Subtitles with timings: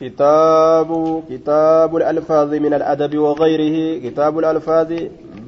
[0.00, 3.76] كتاب كتاب الألفاظ من الأدب وغيره
[4.10, 4.92] كتاب الألفاظ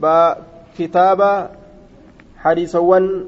[0.03, 0.37] با
[0.79, 1.51] كتاب
[2.39, 3.25] حديثوان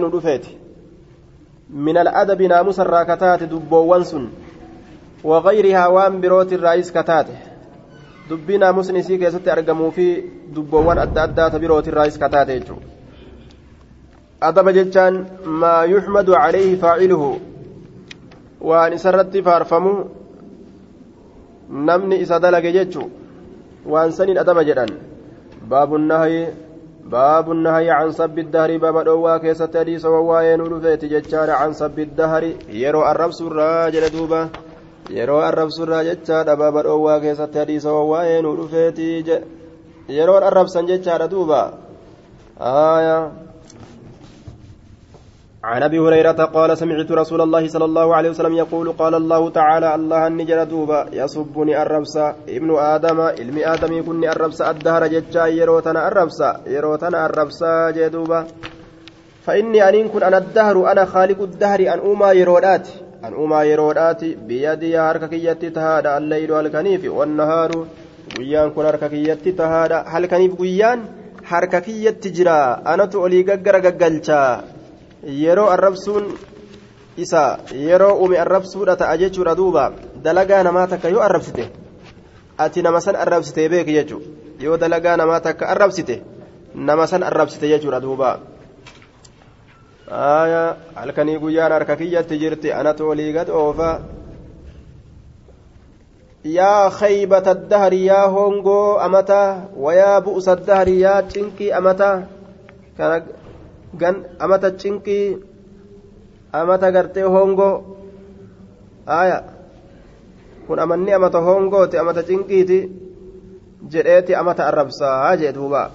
[0.00, 0.58] nu dhufeeti
[1.68, 4.24] min al'adabi naamusa irraa kataate dubboowwan sun
[5.24, 7.34] wagayrihaa waan birooti irraayis kataate
[8.28, 10.06] dubbii naamusni isii keessatti argamuu fi
[10.54, 12.86] dubboowwan adda addaata birooti irraayis kataate jechuudha
[14.48, 15.14] adaba jechaan
[15.64, 17.30] maa yuxmadu calayhi faaciluhu
[18.68, 19.92] waan isarratti faarfamu
[21.88, 23.02] namni isa dalage jechu
[23.92, 24.90] waan saniin adaba jedhan
[25.70, 26.42] baabu nahyi
[27.14, 32.06] baabu nahyi can sabbi dahri baaba dhoowwaa keessatti hadiisa wawwaa'ee nu dhufeeti jechaadha can sabbi
[32.18, 34.40] dahri yeroo arrabsurraa jedhe duuba
[35.16, 39.08] yeroo arrabsurraa jechaadha baaba dhoowwaa keessatti hadiisa wawwaa'ee nu dhufeeti
[40.08, 41.60] yeroon arrabsan jechaadha duuba
[42.60, 43.30] aayaa
[45.64, 49.94] عن أبي هريرة قال سمعت رسول الله صلى الله عليه وسلم يقول قال الله تعالى
[49.94, 56.60] الله النجر دوبا يصبني الربسا ابن آدم علم آدم يكون الربسا الدهر ججا يروتنا الربسا
[56.66, 58.46] يروتنا الربسا جدوبا
[59.46, 62.88] فإني أن كن أنا الدهر أنا خالق الدهر أن أوما يرودات
[63.24, 67.86] أن أوما يرودات بيدي حرككيتي تهادا الليل والكنيف والنهار.
[68.36, 71.00] guyyaan kun harka kiyyatti tahaadha halkaniif guyyaan
[71.44, 72.56] harka kiyyatti jira
[72.92, 74.62] anatu olii gaggara gaggalchaa
[75.26, 76.34] yeroo arrabsuun
[77.16, 79.92] isa yeroo uume arrabsuudha ta'a jechuudha duuba
[80.22, 81.70] dalagaa namaa takka yoo arrabsite
[82.58, 84.26] ati nama san arrabsite beeki jechuudha
[84.60, 86.22] yoo dalagaa namaa takka arrabsite
[86.74, 88.40] nama san arrabsite jechuudha duuba
[90.94, 94.00] halkanii guyyaan harka kiyyatti jirti anatu olii gad oofa
[96.44, 102.26] yaa khaybata dahri yaa hongoo amata wayaa bu'usa dahri yaa cinqii amata
[104.00, 105.26] gan amata cinqii
[106.52, 107.74] amata gartee hongoo
[109.06, 109.38] aya
[110.66, 112.78] kun amanni amata hongooti amata cinqiiti
[113.92, 115.90] jedheeti amata arrabsaa jee duuba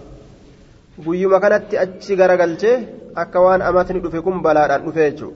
[1.06, 2.78] guyyuma kanatti achi garagalchee
[3.16, 5.34] akka waan amatni dhufe kun balaadhaan dhufe jechuu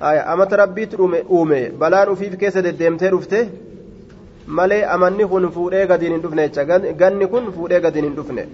[0.00, 0.96] aya amata rabbiitti
[1.36, 3.38] uume balaan ufiif keessa deddeemtee dhufte
[4.46, 6.64] malee amanni kun fuudhee gadiin hin dhufne jecha
[7.02, 8.44] ganni kun fuudhee gadiin hin dhufne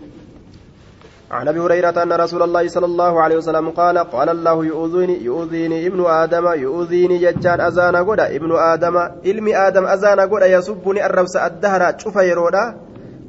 [1.30, 5.86] عن أبي هريرة أن رسول الله صلى الله عليه وسلم قال قال الله يؤذيني يؤذيني
[5.86, 11.98] ابن آدم يؤذيني ججان اذان غدا ابن آدم علمي آدم اذان غدا يسبني الربس الدهر
[11.98, 12.74] شوف يرودا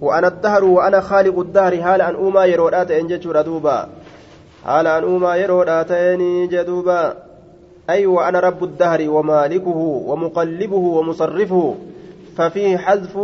[0.02, 3.90] وأنا الدهر وأنا خالق الدهر حال أن أوما يرودا تن جچورا دوبا.
[4.66, 7.13] حال أن أوما يرودا تن جدوبا.
[7.90, 11.75] أي وأنا رب الدهر ومالكه ومقلبه ومصرفه
[12.38, 13.19] ففيه حذف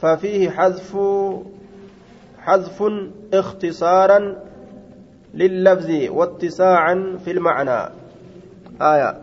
[0.00, 0.96] ففيه حذف
[2.38, 2.82] حذف
[3.34, 4.36] اختصارا
[5.34, 7.92] لللفظ واتساعا في المعنى.
[8.82, 9.16] آية.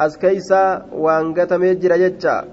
[0.00, 2.44] أسكيسا وأنقتم يجرى جتشا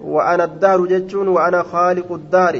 [0.00, 2.56] وأنا الدهر جتشون وأنا خالق الدهر.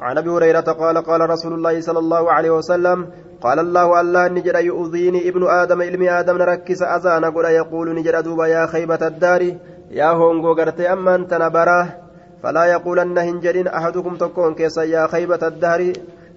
[0.00, 3.06] عن أبي هريرة قال قال رسول الله صلى الله عليه وسلم
[3.40, 8.46] قال الله الله نجد يؤذيني ابن آدم علم آدم نركز اذان قل يقول نجد دوبا
[8.46, 9.42] يا خيبة الدار.
[9.90, 12.05] يا هونغو غرتي أما أنت نبراه
[12.42, 15.92] فلا يقولن هنجرين أحدكم تكون كيسا يا خيبة الدهر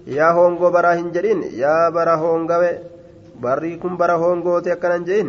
[0.06, 2.62] يا هونغو برا هنجرين يا برا هونغو
[3.40, 5.26] بريكم برا هونغو تيكنا جين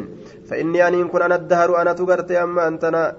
[0.50, 3.16] فإني أن كن أنا الدهر أنا تغرت أما أنتنا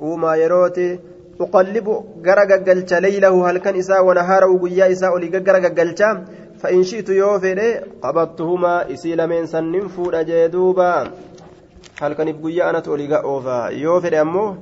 [0.00, 0.98] وما يروتي
[1.40, 1.86] أقلب
[2.26, 5.12] غرق قلت ليله هل كان إساء ونهاره وقيا إساء
[5.78, 6.02] قلت
[6.60, 11.10] فإن شئت يوفي قبضتهما إسي لمن سنن فور جدوبا
[12.00, 14.56] هل كان بقيا أنا تولي أوفا؟ يوفي أمو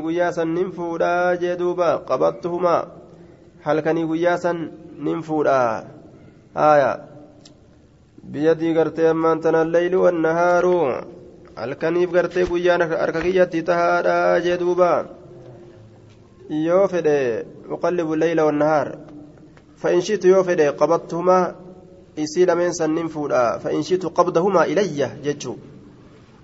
[0.00, 2.82] guyyaa san nin fuudha jee duuba qabattuhumaa
[3.66, 4.58] halkanii guyyaa san
[4.98, 5.58] nin fuudha
[6.54, 6.90] haya
[8.32, 10.78] biyyadii gartee ammaan tana leyli wannahaaru
[11.60, 14.90] halkaniif gartee guyyaan harka kiyyatti tahaadha jee duuba
[16.66, 17.18] yoo fedhe
[17.74, 18.88] uqallibu leyla wannahaar
[19.78, 21.54] فإن شئت يوفد قبضتهما
[22.18, 25.54] إسي لمن سنين فودا فإن شئت قبضهما إلي جتشو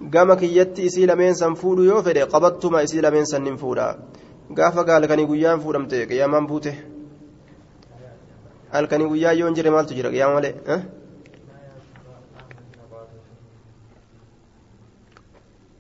[0.01, 3.95] gama kiyyatti isii lameen san fuudhu yoo fedhe qabattuma isii lameen sannin fuudha.
[4.53, 6.75] Gaafa gaalkanii guyyaan fuudhamte qiyaamaan buute.
[8.73, 10.55] Halkanii guyyaa yoo hin jirre maaltu jira qiyaama malee?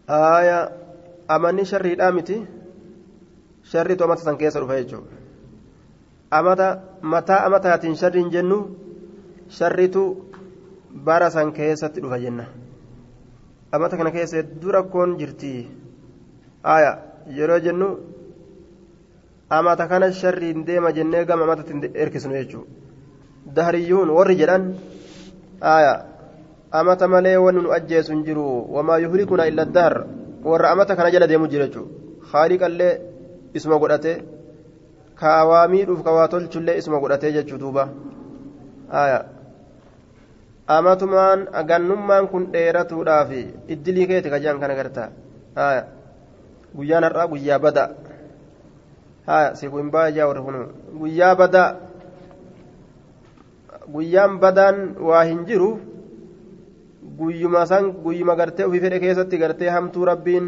[0.08, 0.58] Aaya
[1.28, 2.36] amanni sharriidhaa miti?
[3.72, 5.10] Sharriitu amata san keessa dhufa jechuudha.
[6.30, 6.68] Amata
[7.02, 8.58] mataa amataatiin sharriin jennu
[9.48, 10.02] sharritu
[11.08, 12.46] bara san keessatti dhufa jenna.
[13.74, 15.52] Amata kana keessa hedduu rakkoon jirti.
[16.74, 16.90] Aya
[17.36, 17.88] yeroo jennu
[19.50, 22.70] amata kana sharriin deema jennee gama amatatti erkisnu jechuudha.
[23.56, 24.64] Dahriyyuun warri jedhan
[25.60, 25.92] aya
[26.72, 28.46] amata malee wanni nu ajjeesu hin jiru.
[28.74, 30.06] Wamaa yuhlikuna illa daar
[30.44, 31.90] warra amata kana jala deemu jira jechuudha.
[32.32, 32.94] Haaliqallee
[33.54, 34.14] isuma godhate.
[35.20, 37.88] Kaawaa miidhuuf kawaa tolchullee isuma godhatee jechuu duuba
[40.66, 43.30] amatumaan gannummaan kun dheeratuudhaaf
[43.68, 45.08] iddilii keeti kajaan kana gartaa
[46.76, 47.88] guyyaan har'aa guyyaa badaa
[49.54, 50.56] si kun baay'ee warri kun
[51.00, 51.68] guyyaa badaa
[53.92, 54.76] guyyaan badaan
[55.08, 55.70] waa hin jiru.
[57.18, 60.46] Guyyuma san guyyuma gartee ofii fedhe keessatti gartee hamtuu rabbiin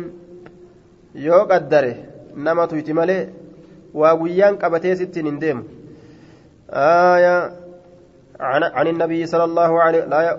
[1.14, 1.92] yoo qaddare
[2.34, 3.28] nama tuyti malee
[3.94, 5.62] waa guyyaan qabatee sittiin hin deemu
[8.40, 10.38] عن النبي صلى الله عليه لا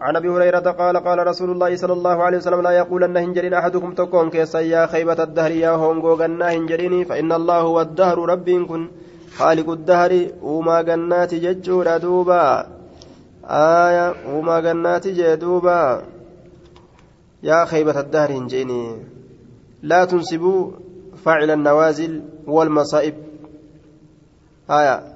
[0.00, 3.92] عن أبي هريرة قال قال رسول الله صلى الله عليه وسلم لا يقولن هنجرين أحدكم
[3.94, 8.88] تكون كيسا يا خيبة الدهر يا هونغو غنا هنجريني فإن الله هو الدهر ربي كن
[9.36, 12.66] خالق الدهر وما جنات ججور دوبا.
[13.44, 16.02] آية وما جنات جدوبا
[17.42, 18.96] يا خيبة الدهر هنجيني
[19.82, 20.70] لا تنسبوا
[21.24, 23.14] فاعل النوازل والمصائب.
[24.70, 25.15] آية.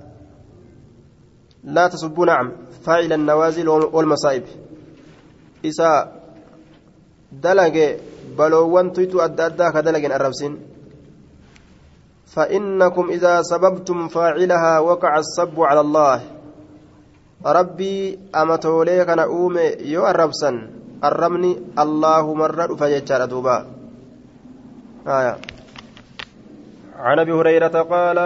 [1.65, 2.53] لا تسبوا نعم
[2.83, 4.45] فاعل النوازل والمصائب.
[5.67, 6.12] إسا
[7.33, 7.77] دلق
[8.39, 10.55] بلوان تيتو أدى أدى كدلق الربسين
[12.27, 16.21] فإنكم إذا سببتم فاعلها وقع السب على الله.
[17.47, 20.57] ربي أمتولي كان أومي يو الربسن
[21.05, 23.67] الرمني الله مرة فيجار دوبا.
[25.09, 25.37] آية.
[26.97, 28.19] عن أبي هريرة قال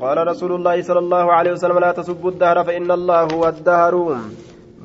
[0.00, 3.94] قال رسول الله صلى الله عليه وسلم لا تسبوا الدهر فإن الله هو الدهر.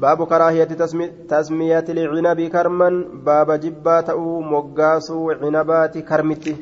[0.03, 2.89] باب كراهية تسمي تسمية العنب كرما.
[3.27, 6.55] باب جبات أو مقاس عنبات كرمته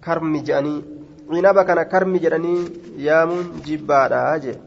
[0.00, 0.84] karmi jedhanii
[1.30, 2.60] cinaba kana karmi jedhanii
[3.08, 4.58] yaamuun jibbaadha jee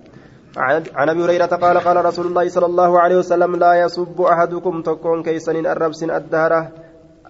[0.95, 5.23] عن أبي هريرة قال قال رسول الله صلى الله عليه وسلم لا يسب أحدكم تكون
[5.23, 6.61] كيسن الربس الدهره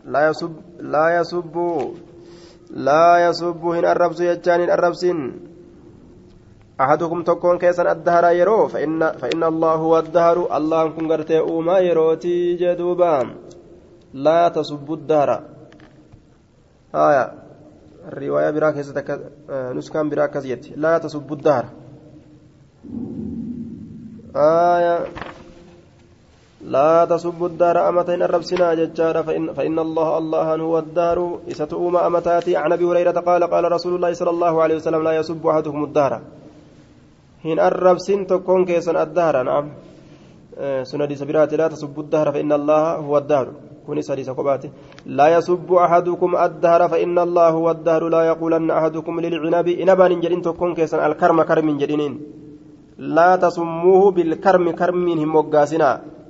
[0.06, 1.56] لا يسب لا يسب
[2.73, 5.06] لا يسب هن الربس يجان الربس
[6.81, 12.56] أحدكم تكون كيسن الدهر يرو فإن فإن الله هو الدهر الله كن غرتي أوما يروتي
[12.56, 13.35] جدوبا
[14.13, 15.44] لا تسب الدهر
[16.95, 17.33] آية
[18.07, 18.75] الرواية براك
[19.50, 21.65] نسكان براك زيت لا تسب الدهر
[24.35, 25.06] آية
[26.63, 31.39] لا تسب الدار أمتين الربسنا ججارة فإن, فإن الله الله هو الدار.
[31.51, 35.47] إستؤوم أمتاتي عن أبي هريرة قال قال رسول الله صلى الله عليه وسلم لا يسب
[35.47, 36.21] أحدكم الدهر.
[37.45, 39.65] هن الربسين تكون كيسا الدهر نعم.
[40.83, 43.47] سنة سبيرات لا تسب الدهر فإن الله هو الدهر.
[43.85, 44.69] كوني سريسة قباتي.
[45.05, 48.09] لا يسب أحدكم الدهر فإن الله هو الدهر.
[48.09, 52.13] لا يقولن أحدكم للعنب إنبان جرين تكون كيسا الكرم كرم جرينين
[52.97, 56.20] لا تسموه بالكرم كرم هم وقاسنا.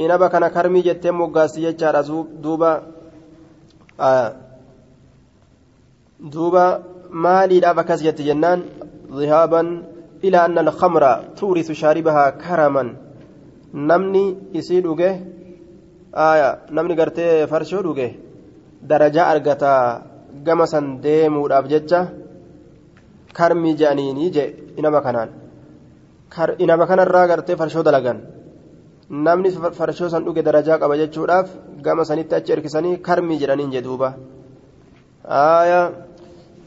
[0.00, 1.96] إنبا كان كرمي جتين وقاسي يجار
[2.42, 2.82] دوبا
[4.00, 4.32] آه
[6.20, 8.62] دوبا مالي لا بكس جنان
[9.12, 9.62] ذهابا
[10.24, 11.04] إلى أن الخمر
[11.36, 12.84] تورث شاربها كرما
[13.74, 15.10] namni isii dhuge
[16.76, 18.08] namni gartee farshoo dhuge
[18.82, 20.02] darajaa argata
[20.46, 22.00] gama san deemuudhaaf jecha
[23.38, 24.44] karmii je'aniini je
[24.78, 25.28] inama kanaan
[26.58, 28.18] inama kanarraa gartee farshoo dalagan.
[29.10, 31.48] Namni farshoo san dhuge darajaa qaba jechuudhaaf
[31.82, 34.14] gama sanitti achi erkisanii karmii jedhaniin jedhuuba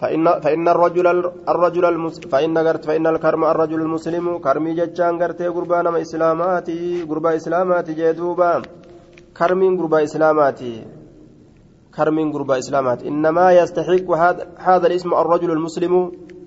[0.01, 1.08] فإن الرجل
[1.53, 1.84] الرجل
[2.34, 8.62] فإن قرت فإن الكرم الرجل المسلم كرمي جتشان قرتي قربان ما إسلاماتي قربا إسلاماتي جدوبا
[9.38, 10.74] كرمين قربا إسلاماتي
[11.96, 14.08] كرمين قربا إسلاماتي إنما يستحق
[14.68, 15.94] هذا الاسم الرجل المسلم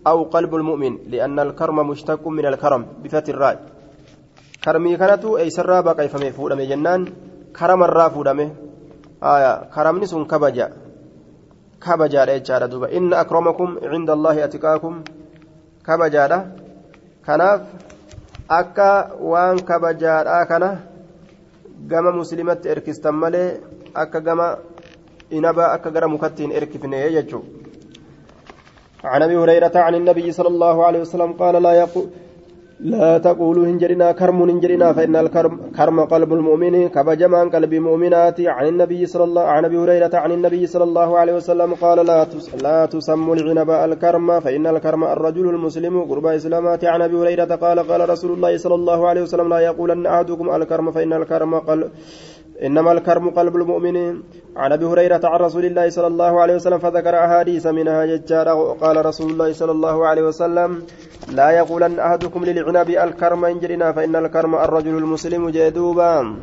[0.07, 3.57] أو قلب المؤمن لأن الكرم مشتق من الكرم بفتح الراء
[4.65, 7.01] كرمي كانت أي سرابا كيف مفهوم جنان
[7.59, 8.33] كرم الرافودة
[9.23, 10.67] آية كرمني سن كبجا
[11.85, 14.95] kabajaadha jechaadha duuba inna akramakum cinda allaahi atiqaakum
[15.87, 16.39] kabajaadha
[17.27, 17.61] kanaaf
[18.59, 18.89] akka
[19.33, 20.71] waan kabajaadhaa kana
[21.91, 23.61] gama muslimatti erkistan malee
[24.05, 24.49] akka gama
[25.31, 27.45] inaba akka gara mukattiin erkifne jechuu
[29.05, 32.07] عن أبي هريرة عن النبي صلى الله عليه وسلم قال لا يقول
[32.81, 38.41] لا تقولوا هنجرنا كرم هنجرنا فإن الكرم كرم قلب المؤمن كبجمان قلب مؤمنات.
[38.41, 42.27] عن النبي صلى الله عن أبي هريرة عن النبي صلى الله عليه وسلم قال لا
[42.63, 45.95] لا تسموا العنب الكرم فإن الكرم الرجل المسلم.
[46.11, 46.85] قرب إسلامات.
[46.85, 50.87] عن أبي هريرة قال قال رسول الله صلى الله عليه وسلم لا يقولن أحدكم الكرم
[50.91, 51.91] فإن الكرم قلب
[52.65, 53.97] إنما الكرم قلب المؤمن.
[54.57, 59.07] عن أبي هريرة عن رسول الله صلى الله عليه وسلم فذكر أحاديث منها ججارة وقال
[59.07, 60.71] رسول الله صلى الله عليه وسلم
[61.39, 66.37] لا يقولن أحدكم للعنب الكرم إن جرنا فإن الكرم الرجل المسلم جدوبا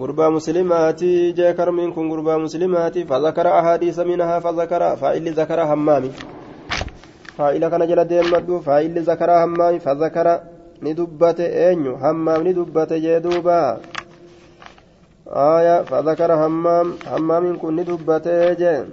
[0.00, 6.10] غربا مسلماتي جاء كرمين كن غربا مسلماتي فذكر أحاديث منها فذكر فإل ذكر همامي
[7.38, 10.26] فإل كان جل ديمدو فإل ذكر همامي فذكر
[10.82, 13.62] ندبت أنيو همام ندبت جدوبا
[15.28, 18.86] آية فذكر همام همام كن ندبت جدوبا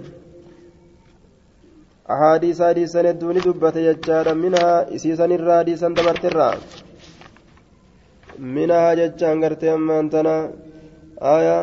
[2.10, 6.50] أحاديث حديثا الدون دبت يجارا منها إسيسا الرا حديثا دبرت الرا
[8.38, 10.50] منها ججان قرتي أما أنتنا
[11.22, 11.58] آية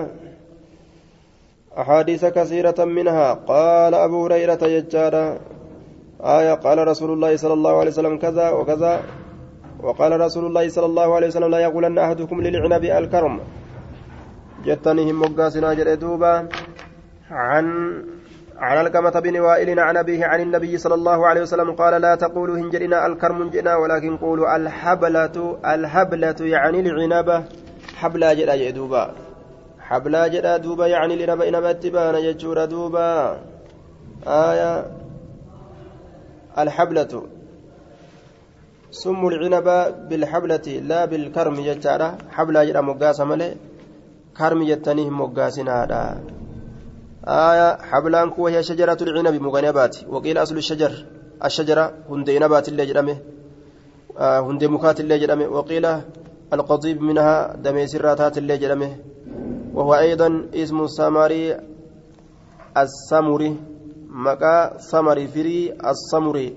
[1.78, 3.34] أحاديث كثيرة منها.
[3.34, 5.40] قال أبو هريرة يجارا
[6.22, 9.02] آية قال رسول الله صلى الله عليه وسلم كذا وكذا.
[9.84, 13.40] وقال رسول الله صلى الله عليه وسلم لا يقولن أحدكم للعنب الكرم.
[14.66, 16.48] جتنهم مقاسنا جردوبا
[17.32, 17.66] عن
[18.58, 22.58] عن الكمة بن وائل عن أبيه عن النبي صلى الله عليه وسلم قال لا تقولوا
[22.58, 27.44] هنجرنا الكرم جنا ولكن قولوا الحبلة الحبلة يعني العنبة
[27.96, 29.14] حبلا جدا جدوبا
[29.80, 33.38] حبلا جدا دوبا يعني لنبا إنبا اتبانا ججورا دوبا
[34.28, 34.86] آية
[36.58, 37.24] الحبلة
[38.92, 39.68] سموا العنب
[40.10, 43.56] بالحبلة لا بالكرم ججارا حبلا جدا مقاسة ملي
[44.42, 46.02] كرم جتنيه مقاسنا هذا
[47.28, 50.94] آية حبلان كو هي شجرة العنب مغنبات وقيل أصل الشجر
[51.46, 53.18] الشجرة هندي نبات اللي جرمه
[54.18, 55.86] آه هندي مكات اللي جرمه وقيل
[56.54, 58.92] القضيب منها دمي سراتات اللي جرمه
[59.76, 61.44] وهو أيضا اسم السمري
[62.78, 63.52] السمري
[64.26, 65.60] مكا سمري فري
[65.92, 66.48] السمري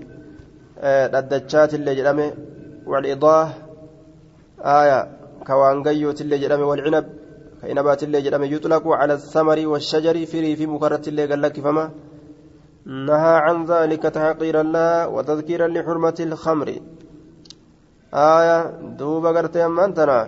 [1.13, 2.29] ددتشات اللي جرمه
[2.87, 3.49] والإضاه
[4.61, 4.99] آية
[5.47, 7.07] كوانجيوت اللي جرمه والعنب
[7.65, 11.85] كإنبات الله جرم يطلق على الثمر والشجر في مكرة الله قال لك فما؟
[13.09, 16.69] نهى عن ذلك تحقيرا لا وتذكيرا لحرمة الخمر.
[18.15, 18.59] آية
[18.99, 20.19] دوبا قرتي أمانتنا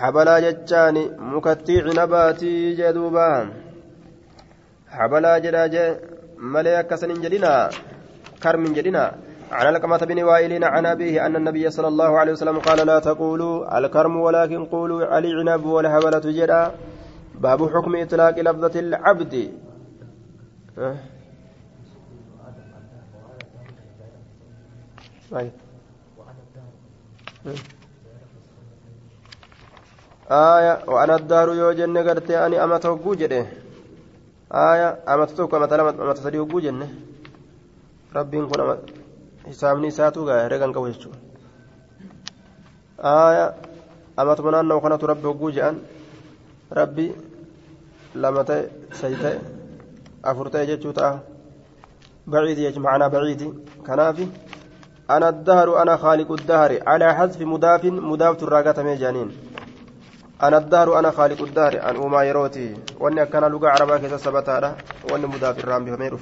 [0.00, 1.02] حبلا جتاني
[1.32, 3.28] مكتي عنباتي جدوبا
[4.96, 5.74] حبلا جداج
[6.54, 7.52] مليك سنين جدنا
[8.42, 9.04] كرم جدنا
[9.50, 13.78] عن القمة بن وائل عن أبيه أن النبي صلى الله عليه وسلم قال لا تقولوا
[13.78, 16.72] الكرم ولكن قولوا العنب والهبلة جدا
[17.34, 19.52] باب حكم إطلاق لفظة العبد.
[20.78, 20.96] أه؟
[30.30, 30.84] آية.
[30.86, 33.46] وأنا الدار يوجن قرتي أني أما توقو جده.
[34.52, 34.98] آية.
[35.08, 36.88] أما تتوقع مثلا أما تسري جنة.
[38.16, 38.78] ربي كن
[39.46, 41.18] herregan qabu jechuudha
[43.04, 43.54] aaya
[44.16, 45.76] amatuma naannoo kanatu rabbi hogguu je'an
[46.70, 47.12] rabbi
[48.14, 49.38] lama ta'e sayi ta'e
[50.22, 51.20] afur ta'e jechuu ta'a
[52.26, 53.48] baciidi jechuun macnaa baciidi
[53.82, 54.28] kanaafi
[55.10, 59.30] أنا الدهر أنا خالق الدهر على حذف مضاف مضاف تراغة ميجانين
[60.42, 64.76] أنا الدهر أنا خالق الدهر أن أما يروتي وأني كان لغة عربة كذا سبتها
[65.10, 66.18] وأني مضاف الرام بهم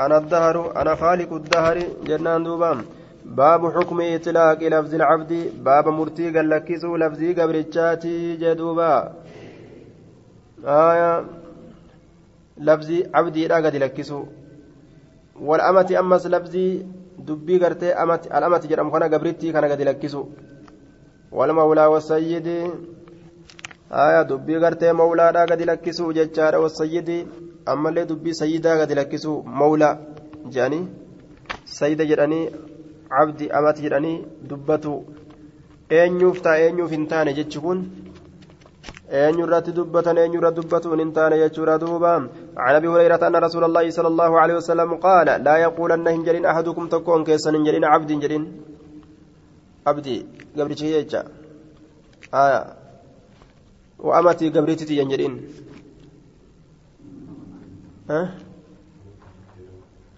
[0.00, 2.78] أنا الدهر أنا خالق الدهر جنان دوبام.
[3.24, 5.32] باب حكم إطلاق لفظ العبد
[5.64, 9.12] باب مرتي قال لكسو لفظي قبرتشاتي جدوبا.
[10.64, 11.24] آية
[12.58, 14.24] لفظي عبدي لا قد لكسو
[15.40, 16.86] والأمة أمس لفظي
[17.18, 20.24] دبي قرتي أمت الأمة جرم خنا قبرتي كان قد لكسو.
[21.32, 22.48] والمولى والسيد
[23.92, 27.28] آية دبي قرتي مولى لا قد لكسو ججار والسيد.
[27.66, 29.94] Ammallee dubbii sayyidaa gadi lakkisu mawlaa
[30.54, 30.88] jedhanii
[31.78, 32.44] sayyida jedhanii
[33.14, 34.16] cabdi amati jedhanii
[34.50, 34.92] dubbatu
[35.98, 37.80] eenyuuf ta'a eenyuuf hin taane jechi kun
[39.22, 42.12] eenyurratti dubbatan eenyurra dubbatuun hin taane jechuudha duuba
[42.58, 46.84] عن ابي هريره ان رسول الله صلى الله عليه وسلم قال لا يقولن هنجرين احدكم
[46.88, 48.44] تكون كيسن هنجرين عبد هنجرين
[49.86, 50.16] عبدي
[50.58, 50.94] قبل شيء
[52.34, 52.60] آية
[54.06, 55.34] وأمتي قبرتي هنجرين
[58.08, 58.20] ها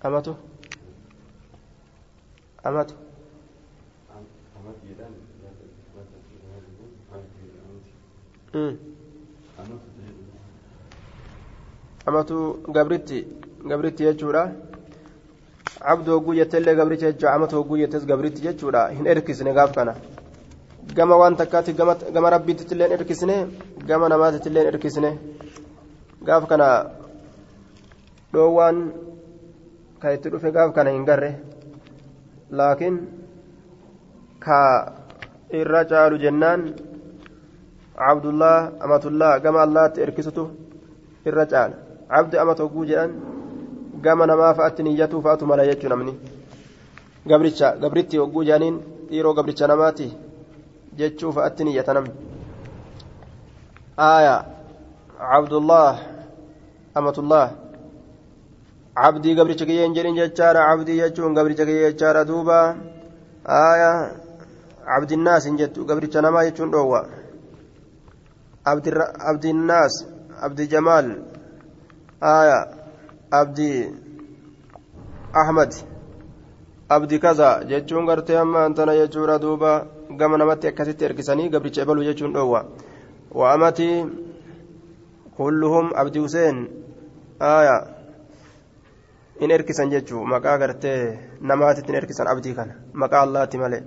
[0.05, 0.35] أمته
[2.67, 2.95] أمته
[12.07, 12.37] amatu
[12.77, 13.19] gabritti
[13.71, 14.43] gabritti jechuudha
[15.81, 19.95] abdu hogguu jetteillee gabricha jechuudha amatu hogguu jettes gabritti jechuudha hin erkisne gaaf kana
[20.97, 21.73] gama waan takkaatti
[22.15, 23.37] gama rabbiitti illee erkisne
[23.91, 25.11] gama namaatitti illee erkisne
[26.31, 26.67] gaaf kana
[28.33, 28.79] dhoowwaan
[30.03, 31.31] ka itti dhufe gaaf kana hin garre
[32.59, 32.97] laakiin
[34.45, 34.61] ka
[35.61, 36.61] irra caalu jennaan
[38.11, 40.45] abdullah amatullah gama allaatti erkisutu
[41.29, 41.77] irra caala
[42.19, 43.11] abdi amata hogguu jedhan
[44.05, 46.15] gama namaa fa'atti niyyatuu fa'atu mala jechuu namni
[47.31, 48.77] gabricha gabritti hogguu jaaniin
[49.11, 50.07] dhiiroo gabricha namaati
[50.99, 52.13] jechuu fa'atti niyyata namni
[54.09, 54.37] aaya
[55.31, 55.93] cabdullah
[56.99, 57.45] amatullah
[58.95, 62.77] cabdii gabricha kiyya hin jedhin jechaadha cabdii jechuun gabricha kiyya jechaadha duuba
[63.47, 64.11] aaya
[64.85, 67.07] cabdinnaas hin jettu gabricha namaa jechuun dhoowwa
[69.31, 69.95] abdinnaas
[70.43, 71.09] abdi jamaal
[72.23, 72.59] aaya
[73.31, 73.71] abdi
[75.45, 75.73] ahmad
[76.89, 79.87] abdi kaza jechuun gartee amma antana jechuudha duuba
[80.19, 82.65] gama namatti akkasitti erkisanii gabricha ebaluu jechuun dhoowwa
[83.31, 84.07] وأمتي
[85.39, 86.69] كلهم عبد حسين
[87.43, 88.00] آية
[89.43, 91.19] إن إركسن ججو مقا غرتي
[91.49, 93.81] نماتي إن إركسن عبدي كان مقا الله تملي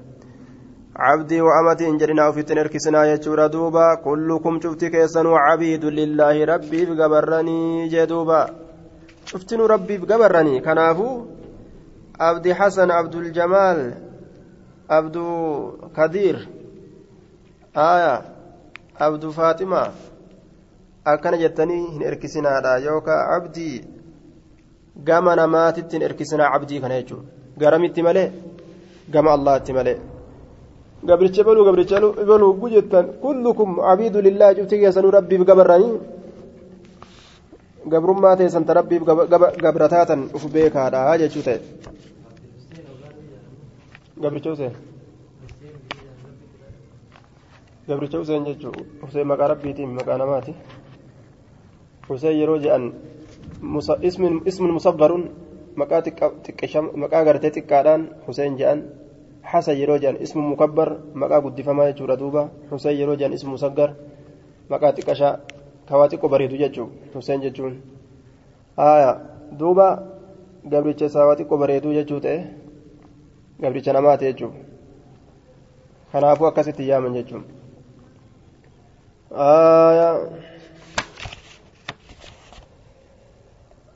[0.96, 7.88] عبدي وأمتي إن جرنا في تنركسنا يجور دوبا كلكم شفتي كيسن وعبيد لله ربي بقبرني
[7.88, 8.42] جدوبا
[9.26, 11.26] شفتني ربي بقبرني كنافو
[12.20, 13.80] عبد حسن عبد الجمال
[14.90, 15.18] عبد
[15.98, 16.38] كدير
[17.78, 18.22] آية
[19.02, 19.92] عبد فاطمة
[21.06, 23.93] akkana jettanii hin erkisinaadha yookaan abdii
[24.96, 27.28] gama namaatittiin erkisinaa abdii kana jechuudha.
[27.60, 28.32] Garamitti malee?
[29.12, 29.98] Gama allaatti malee.
[31.06, 32.82] Gabricha baluu gabricha baluu kullu
[33.22, 36.00] kullukum abiidu lillaa cuftii keessanuu rabbiif gabarranii?
[37.92, 39.04] Gabrummaa teessan ta rabbiif
[39.64, 41.60] gabrataatan uf beekaadha jechuu ta'e.
[44.22, 44.74] Gabricha useen
[47.88, 50.56] gabricha useen jechuun useen maqaa rabbiitiin maqaa namaati.
[52.10, 52.94] Useen yeroo je'an
[54.48, 55.24] ismin musaggaruun
[55.76, 58.84] maqaa gartee xiqqaadhaan Hussein jedhan
[59.44, 63.96] Hasan yeroo jedhan ismu mukabbar maqaa guddifamaa jechuudha duuba Hussein yeroo jedhan ismu musaggar
[64.70, 65.40] maqaa xiqqashaa
[65.88, 67.82] kawaa xiqqoo bareedu jechuudha Hussein jechuun
[69.60, 69.88] duuba
[70.66, 72.40] gabricha saawaa xiqqoo bareedu jechuu ta'e
[73.62, 74.60] gabricha namaa ta'e jechuudha
[76.14, 77.26] kanaafuu akkasitti yaaman.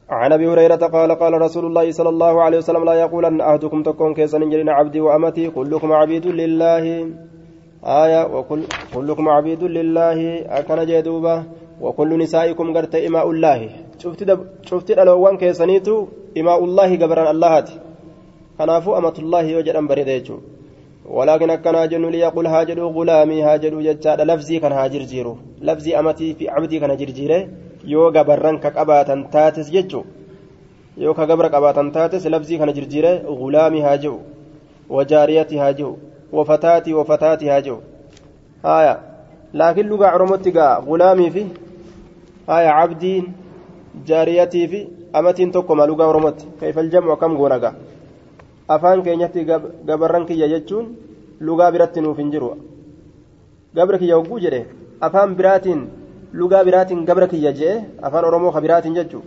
[0.10, 4.14] عن أبي هريرة قال قال رسول الله صلى الله عليه وسلم لا يقولن احدكم تكون
[4.14, 6.84] كيسا جرين عبدي وأمتي كلكم عبيد لله.
[7.84, 8.62] آية وكل
[8.96, 10.20] كلكم عبيد لله.
[10.60, 11.44] أكن جدوبة
[11.82, 13.70] وكل نسائكم قرت إماء الله.
[14.00, 17.66] شفت دب شفت الألوان كيسانيتو إماء الله قبران الله
[18.58, 20.00] كنافو أمة الله وجد أمبر
[21.08, 25.38] ولكن أكن هاجن ليقول هاجر غلامي هاجر جتاد لفظي كان هاجر جيرو.
[25.62, 27.48] لفظي أمتي في عبدي كان هاجر جيره.
[27.94, 30.04] Yoo gabarran ka qabaatan taates jechu
[30.98, 34.20] yoo ka gabra qabaatan taates labzii kana jirjiire gulaami haa jiru
[34.90, 35.94] wajaariyati haa jiru
[36.32, 37.80] wafataati wafataati haa jiru
[38.64, 38.94] haya
[39.54, 41.44] laakiin lugaa oromotti gaa gulaamii fi
[42.48, 43.28] haya cabdiin
[44.10, 44.80] jaariyatii fi
[45.14, 47.74] amatiin tokkoma lugaa oromotti kayfal jamcu akkam goona
[48.76, 49.46] afaan keenyatti
[49.88, 50.88] gabarran kiyya jechuun
[51.40, 52.50] lugaa biratti nuuf hin jiru
[53.76, 54.62] gabra kiyya hogguu jedhe
[55.08, 55.82] afaan biraatiin
[56.34, 59.24] lugaa biraatiin gabra kiyya jee afaan oromoo ka biraatiin jechuu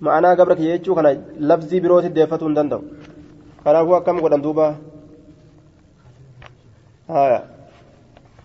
[0.00, 1.10] ma'anaa gabra kiyya jechuu kana
[1.50, 2.82] labzii birootti deeffatuu hin danda'u
[3.64, 4.66] kanaafuu akkam godhan duuba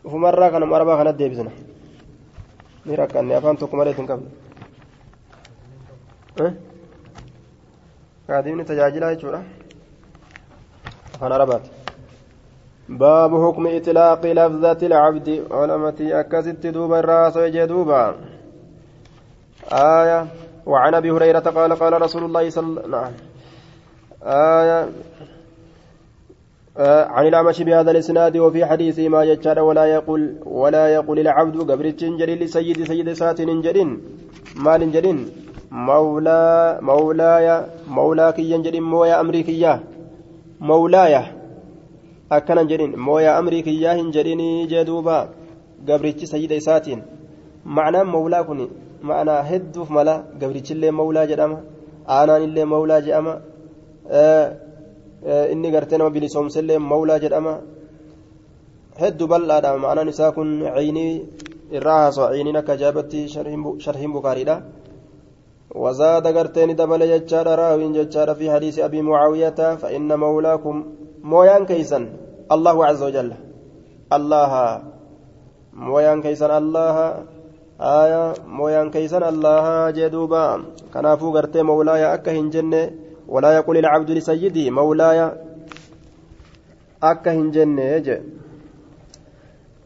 [0.08, 1.52] ufumarraa kanuma arabaa kanatti deebisna
[2.86, 4.30] ni rakkanne afaan tokko malee hin qabne
[8.28, 9.42] kaadimni tajaajilaa jechuudha
[11.16, 11.70] afaan arabaati
[12.90, 15.44] باب حكم إطلاق لفظة العبد.
[15.52, 18.16] علمتي أكست دوبا الراس وجدوبا
[19.72, 20.28] آية.
[20.66, 23.20] وعن أبي هريرة قال قال رسول الله صلى الله عليه وسلم
[24.24, 24.90] آية.
[26.78, 32.04] آه عن الأعمش بهذا الإسناد وفي حديثه ما يجعل ولا يقول ولا يقول العبد قبرت
[32.04, 34.02] جري لسيد سيد سات جرين
[34.56, 35.30] مال جرين
[35.72, 39.84] مولا مولاي مولاك ينجرين مويا أمريكية
[40.60, 41.39] مولاي
[42.38, 45.16] akkanan jedhin mooyaa amrii kiyyaa hin jedhinii jee duuba
[45.88, 47.02] gabrichi sayyida isaatiin
[47.78, 48.62] ma'anaan mawlaa kun
[49.10, 51.58] ma'anaa hedduuf mala gabrichillee mawlaa jedhama
[52.18, 53.34] aanaan illee mawlaa jedhama
[55.54, 57.54] inni gartee nama bilisoomsellee mawlaa jedhama
[59.02, 61.14] hedduu bal'aadha ma'anaan isaa kun ciinii
[61.78, 63.28] irraa haasoo ciiniin akka ajaa'ibatti
[63.86, 64.58] sharhiin bukaariidha
[65.84, 70.76] وزاد قرتين دبل جتشار راوي جتشار في حديث أبي معاوية فإن مولاكم
[71.24, 72.00] مويان كيسا
[72.52, 73.34] الله عز وجل.
[74.14, 74.82] الله
[75.74, 76.98] مويان كيسا الله
[77.82, 80.64] آية مويان كيسا الله جدوبا.
[80.94, 82.92] كنافو قرتي مولاي أكا هنجنة
[83.28, 85.32] ولا يقول العبد لسيدي مولاي
[87.04, 88.22] أكا هنجنة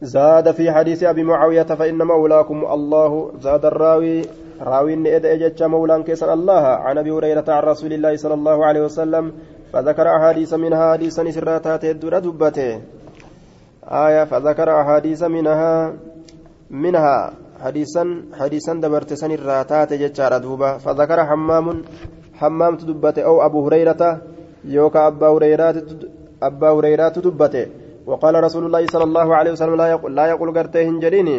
[0.02, 3.32] زاد في حديث أبي معاوية فإن مولاكم الله.
[3.40, 4.22] زاد الراوي
[4.60, 6.64] راوين إدأ جتش مولان كيسن الله.
[6.86, 9.32] عن أبي هريرة عن رسول الله صلى الله عليه وسلم
[9.74, 12.80] فذكر أحاديث منها حديثا سراتات الدرة دبته.
[13.84, 15.92] آية فذكر أحاديث منها
[16.70, 17.16] منها
[17.60, 18.04] حديثا
[18.38, 19.30] حديثا دبرت سن
[20.00, 21.66] جتشار دوبا فذكر حمام
[22.34, 24.02] حمام تدبته أو أبو هريرة
[24.64, 25.82] يوكا أبا هريرة
[26.42, 27.66] أبا هريرة تدبته.
[28.06, 31.38] وقال رسول الله صلى الله عليه وسلم لا يقول لا يقول قرته هنجريني.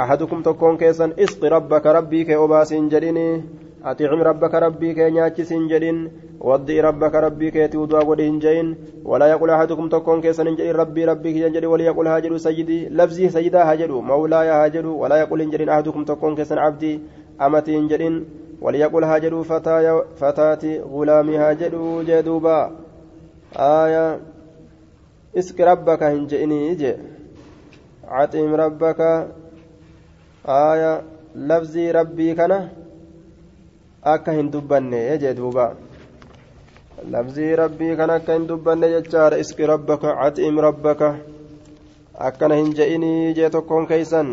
[0.00, 3.44] أحدكم تكون كيسا اسق ربك ربي كأباس هنجريني.
[3.86, 5.98] أطعم ربك ربي كي نياتشس هنجرين
[6.40, 8.66] ودي ربك ربي كي تودوا ودي هنجين
[9.04, 13.62] ولا يقول أحدكم تكون كيسا هنجرين ربي ربي كي هنجرين وليقول هاجر سيدي لفظي سيدا
[13.70, 17.00] هاجر مولاي هاجر ولا يقول هنجرين أحدكم تكون كيسا عبدي
[17.40, 18.14] أمتي هنجرين
[18.60, 22.58] وليقول هاجر فتاة فتاتي غلامي هاجر جدوبا
[23.56, 24.20] آية
[25.38, 26.94] اسك ربك هنجئني إجي
[28.08, 29.00] عتم ربك
[30.48, 31.02] آية
[31.34, 32.68] لفظي ربي كان
[34.14, 35.66] akka hin dubbanne jee duuba
[37.12, 41.08] labzii rabbii kan akka hin dubbanne jechaadha iski rabbaka caxiim rabbaka
[42.28, 44.28] akkana hin je'inii jee tokkoon keeysan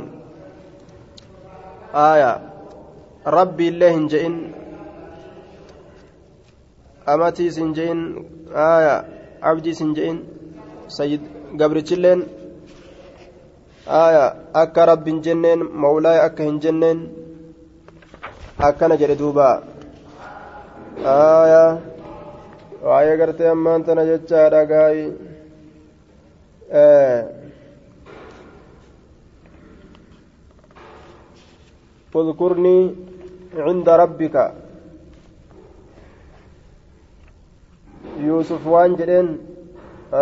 [2.03, 2.29] aya
[3.37, 4.37] rabbiillee hin je'in
[7.15, 8.05] amatiis hin je'in
[8.67, 8.95] aya
[9.51, 10.21] abdiis hin je'in
[11.63, 12.23] gabrichilleen
[14.03, 14.23] aya
[14.63, 17.03] akka rabbi hin jenneen mawlaaya akka hin jenneen
[18.57, 19.63] akkana jedhe duuba.
[21.05, 21.79] Aayaa
[22.83, 25.05] waa'ee gartee ammaan tana jechaadha gaayi
[32.15, 32.77] اذكرني
[33.67, 34.35] عند ربك
[38.27, 39.27] يوسف وان جدين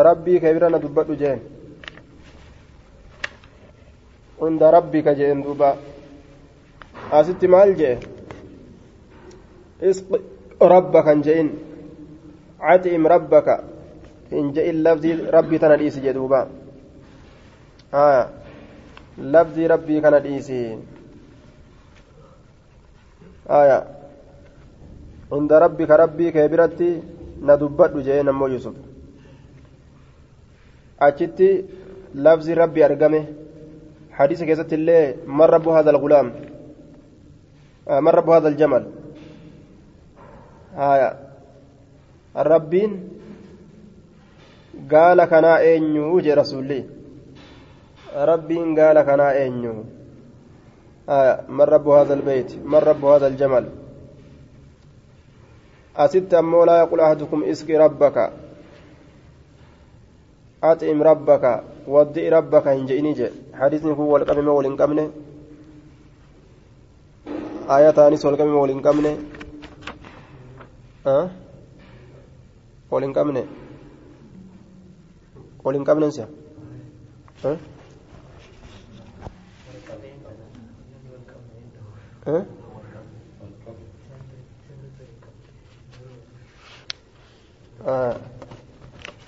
[0.08, 1.39] ربي كبيرنا دبت جين
[4.41, 5.72] عند ربك جين دوبا
[7.12, 8.00] أستي مال جين
[9.84, 10.10] اسق
[10.62, 11.48] ربك انجئن
[12.62, 13.48] عتئم ربك.
[14.34, 16.41] انجئن لفظي ربي تناديس جدوبا.
[17.94, 18.30] ها
[19.17, 20.78] لفظي ربي ديسي.
[23.50, 23.80] آية.
[25.32, 27.02] عند ربك ربي كبرتي
[27.41, 28.76] ندبت جئن أمو يوسف.
[32.54, 33.26] ربي أرقمه.
[34.12, 36.28] حديث كيست الله من رب هذا الغلام.
[37.89, 38.84] آه من رب هذا الجمل.
[38.84, 39.00] haya
[42.35, 42.92] rabbiin
[44.92, 46.81] gaala kanaa eenyu jee rasulli
[48.31, 49.74] rabbiin gaala kanaa eenyu
[51.07, 53.66] haya man rabbu hada albayt man rabbu hada aljamal
[56.05, 58.33] asitti ammoo laa yaqul ahadukum iski rabbaka
[60.64, 61.44] أطعم ربك
[61.88, 64.98] ودئ ربك إن جئني جئ حديثني هو والقمم والإنقمن
[67.76, 69.07] آية تانيس والقمم والإنقمن
[72.91, 73.43] ol hin qabne
[75.65, 76.27] ol hin qabnen siya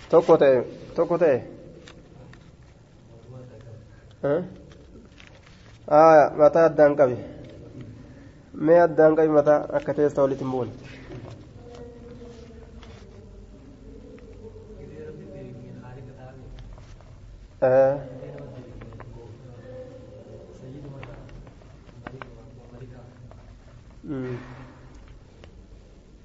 [0.10, 0.64] tokko ta'e
[0.96, 1.38] tokko ta'e
[6.38, 7.18] mataa addaan qabi
[8.66, 10.72] mee addaan qabi mataa akka teessa walitti hin buune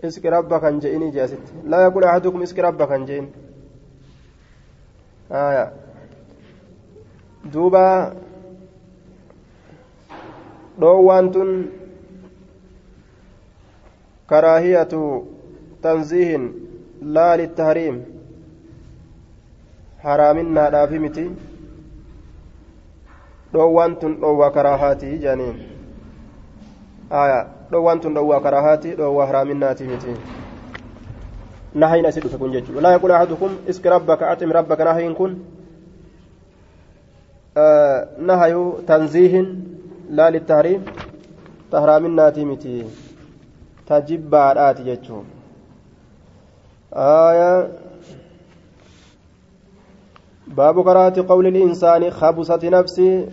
[0.05, 1.38] اسك ربك كان جئني جاسد.
[1.64, 3.27] لا يقول أحدكم اسك ربك كان جئن.
[5.33, 5.72] آية.
[7.44, 8.14] دوبا
[10.79, 11.51] dhoowwaan tun
[14.31, 15.01] karaahiyatu
[15.83, 16.44] tanziihin
[17.03, 17.96] laa littahriim
[20.04, 21.24] haraaminnaadhaafi miti
[23.52, 25.56] dhoowwaan tun dhoowwaa karaahaati jaaniin
[27.22, 27.38] aya
[27.70, 30.14] dhoowwaan tun dhoowwaa karaahaati dhoowwaa haraaminnaati miti
[31.74, 35.32] nahayin asi dhufe kun jechuudha laa yaqul ahadukum iski rabbaka atim rabbaka nahayin kun
[38.30, 39.46] nahayu tanziihin
[40.20, 40.82] laa littahriim
[41.70, 42.74] tahraaminnaati miti
[43.88, 45.26] tajibbaadhaati jechuun
[47.08, 47.50] aya
[50.56, 53.28] باب قراءة قول الإنسان خبصت نفسي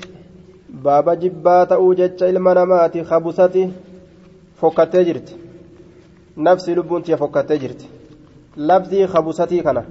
[0.70, 3.56] باب جبات أوجج المنامات خبصت
[4.56, 5.36] فكت جرت
[6.38, 7.82] نفسي لبنت فكت جرت
[8.58, 9.86] لفظي خبصتي كان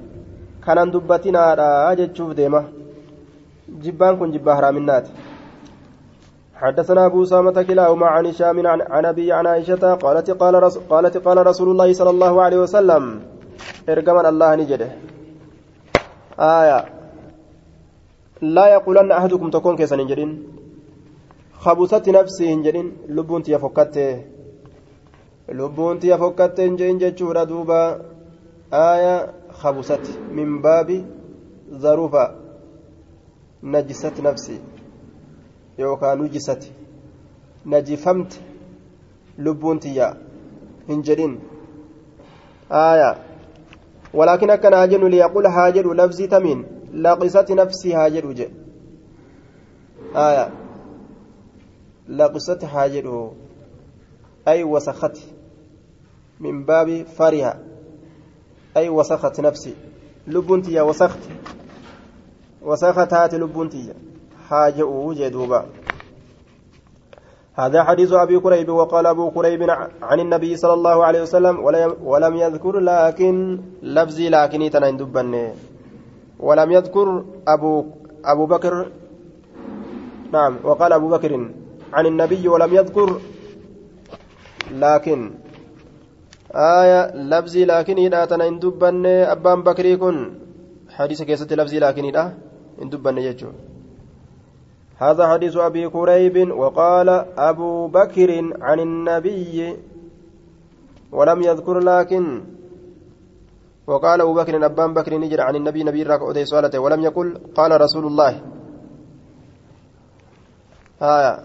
[0.66, 2.64] كان دبتنا أجتشوف ديما
[3.68, 5.08] جبان كن جبا هرامنات
[6.54, 11.46] حدثنا أبو أسامة كلاهما عن هشام عن, أبي عن عائشة قالت قال رس قالت قال
[11.46, 13.20] رسول الله صلى الله عليه وسلم
[13.88, 14.88] ارجما الله نجده
[16.38, 17.04] آية
[18.42, 20.42] لا يقولن أحدكم تكون كيسا نجرين
[21.55, 23.97] خبثت نفسي نجرين لبون تيفكت
[25.49, 28.14] لبون تيفكت نجرين جتشورا دوبا.
[28.73, 31.05] آية خبثت من باب
[31.73, 32.37] ظروفا
[33.62, 34.59] نجست نفسي.
[35.79, 36.73] nujisati
[37.64, 38.40] najifamte
[39.38, 40.16] lubbuun tiyya
[40.87, 41.40] hin jedhin
[42.70, 43.16] aayaa
[44.14, 46.73] ولكن أكن هاجر ليقول هاجر لفظي تمين.
[46.94, 48.48] لقست نفسي هاجر جي.
[50.16, 50.50] آية.
[52.09, 53.30] لقست هاجر
[54.48, 55.18] أي وسخت.
[56.40, 57.59] من باب فرها.
[58.76, 59.74] أي وسخت نفسي.
[60.26, 61.18] لبنتي وسخت
[62.62, 63.14] وسخت.
[63.14, 63.94] هات لبنتي.
[64.48, 65.66] حاجة جدوبا
[67.54, 69.70] هذا حديث أبي كريب وقال أبو كريب
[70.02, 71.57] عن النبي صلى الله عليه وسلم
[72.02, 75.54] ولم يذكر لكن لفظي لكن تنين دبن
[76.46, 77.72] ولم يذكر أبو
[78.24, 78.74] أبو بكر
[80.33, 81.33] نعم وقال أبو بكر
[81.92, 83.09] عن النبي ولم يذكر
[84.70, 85.18] لكن
[86.80, 90.18] آية لفظي لكن إذا تنين دبن أبان بكري كن.
[90.90, 92.24] حديث كيسة لفظي لكن إذا
[92.92, 93.50] دبن يجو
[94.98, 97.09] هذا حديث أبي كريب وقال
[97.50, 98.30] أبو بكر
[98.61, 99.76] عن النبي
[101.12, 102.24] ولم يذكر لكن
[103.87, 107.81] وقال أبو بكر أبان بكر نجر عن النبي نبي راك أدي سؤالته ولم يقل قال
[107.81, 108.40] رسول الله.
[111.03, 111.38] آية.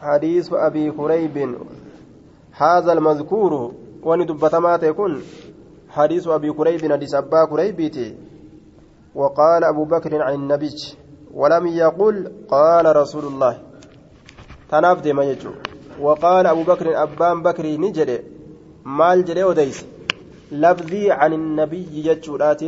[0.00, 1.56] حديث أبي كريب.
[2.52, 5.22] هذا المذكور وندبتما تكون
[5.88, 8.16] حديث أبي كريب حديث أبا كريبيتي
[9.14, 10.70] وقال أبو بكر عن النبي.
[11.34, 13.62] ولم يقل قال رسول الله.
[14.70, 15.50] تناف ديما يجو.
[16.00, 18.18] وقال أبو بكر أبان بكر نجري
[18.84, 19.95] مال جري وديس
[20.52, 22.62] لفظي عن النبي يجورات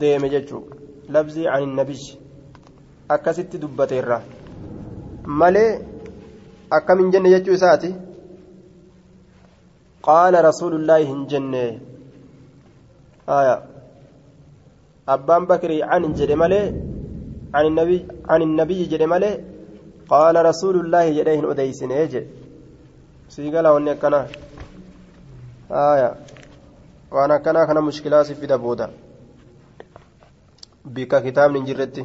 [0.00, 0.62] ديم يجو
[1.08, 2.02] لفظي عن النبي
[3.10, 4.22] أكست دبتيرا
[5.24, 5.66] مالي
[6.72, 7.94] أكمن جنة يجو ساتي
[10.02, 11.78] قال رسول الله جنة
[13.28, 13.62] آية
[15.08, 16.62] أبان بكر عن جري مالي
[17.54, 19.44] عن النبي عن النبي جري مالي
[20.08, 22.22] قال رسول الله جريه أديسن إيجي
[23.28, 23.94] سيقال وني
[27.16, 28.90] كنا آية وأنا كنا كنا مشكلة في دبودا
[30.84, 32.04] بك كتاب نجرتي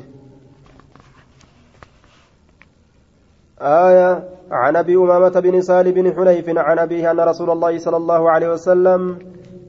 [3.61, 8.31] آية عن أبي أمامة بن سالم بن حنيف عن أبيه أن رسول الله صلى الله
[8.31, 9.01] عليه وسلم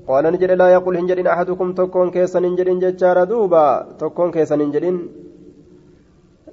[0.08, 4.96] قال نجد لا يقول هنجرين أحدكم تكون كيسا نجرين ججار دوبا تكون كيسا نجرين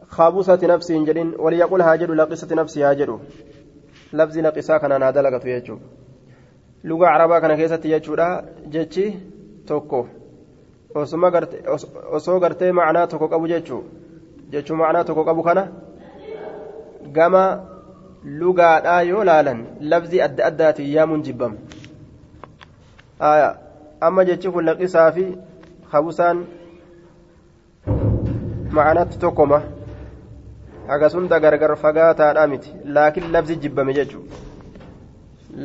[0.09, 3.19] خابوسة نفسي جدين وليقول هاجر لقصة نفسي هاجر.
[4.13, 5.77] لفظ لقصة كان نادى لقط يجو
[6.83, 9.05] luga arabaa kana keessatti jechuudha jechi
[9.67, 10.07] tokko.
[12.11, 13.83] Osoo gartee macnaa tokko qabu jechuu.
[14.51, 15.67] Jechuu macnaa tokko qabu kana
[17.11, 17.43] gama
[18.39, 21.57] lugaadhaa yoo laalan labzii adda addaatiin yaamuun jibbamu
[24.01, 25.25] amma jechi kun laqisaa fi
[25.93, 26.45] habusaan
[28.71, 29.61] macnaatti tokkoma.
[30.87, 34.48] Hagasunda gargar fagaataadhaa miti laakiin labzi jibbame jechuudha.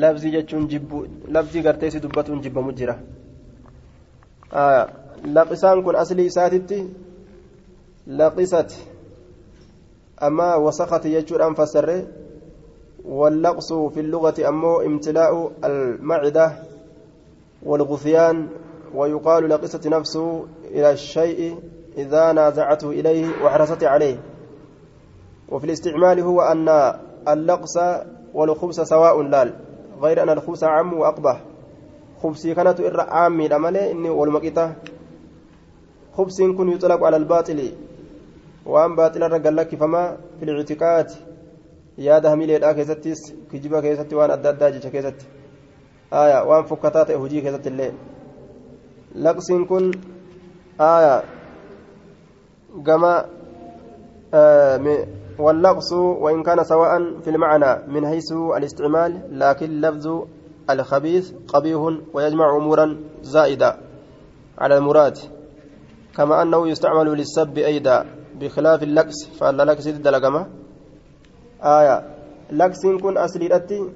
[0.03, 2.97] Labzi jechuun jibbu labzi gartee si dubbatuun jibbamu jira
[5.35, 6.79] laqisaan kun aslii isaatitti
[8.07, 8.79] laqisati
[10.27, 11.99] amma wasakati jechuudhaan fassarre
[13.05, 16.53] واللقص في اللغة أمو امتلاء المعدة
[17.63, 18.49] والغثيان
[18.95, 21.41] ويقال لقصة نفسه إلى الشيء
[21.99, 24.17] إذا نازعته إليه وحرصت عليه
[25.49, 26.69] وفي الاستعمال هو أن
[27.29, 27.77] اللقص
[28.35, 29.53] والخبز سواء لال
[30.03, 31.41] غير أن الخبز عام وأقبح
[32.23, 34.73] خبزي كانت إر عامي لمالي إني والمقيتة
[36.17, 37.73] خبز كن يطلق على الباطل
[38.67, 41.11] وأن باطل الرجل لك فما في الاعتقاد
[41.97, 45.27] yaada hamileedhaa keessattis kijiba keessatti waan adda addaa jecha keessatti
[46.11, 47.93] aya waan fokkataa ta'e hojii keessatti illee
[49.27, 49.93] laqsiin kun
[50.87, 51.23] aya
[52.89, 53.13] gama
[55.39, 60.25] واللغص وإن كان سواء في المعنى من حيث الاستعمال لكن لفظ
[60.71, 61.81] الخبيث قبيح
[62.15, 63.77] ويجمع أمورا زائدة
[64.59, 65.19] على المراد.
[66.17, 68.07] كما أنه يستعمل للسب أيضا
[68.41, 70.47] بخلاف اللكس فاللكس دلقمة
[71.63, 72.15] آية
[72.51, 73.93] لكس كن أصلي رتي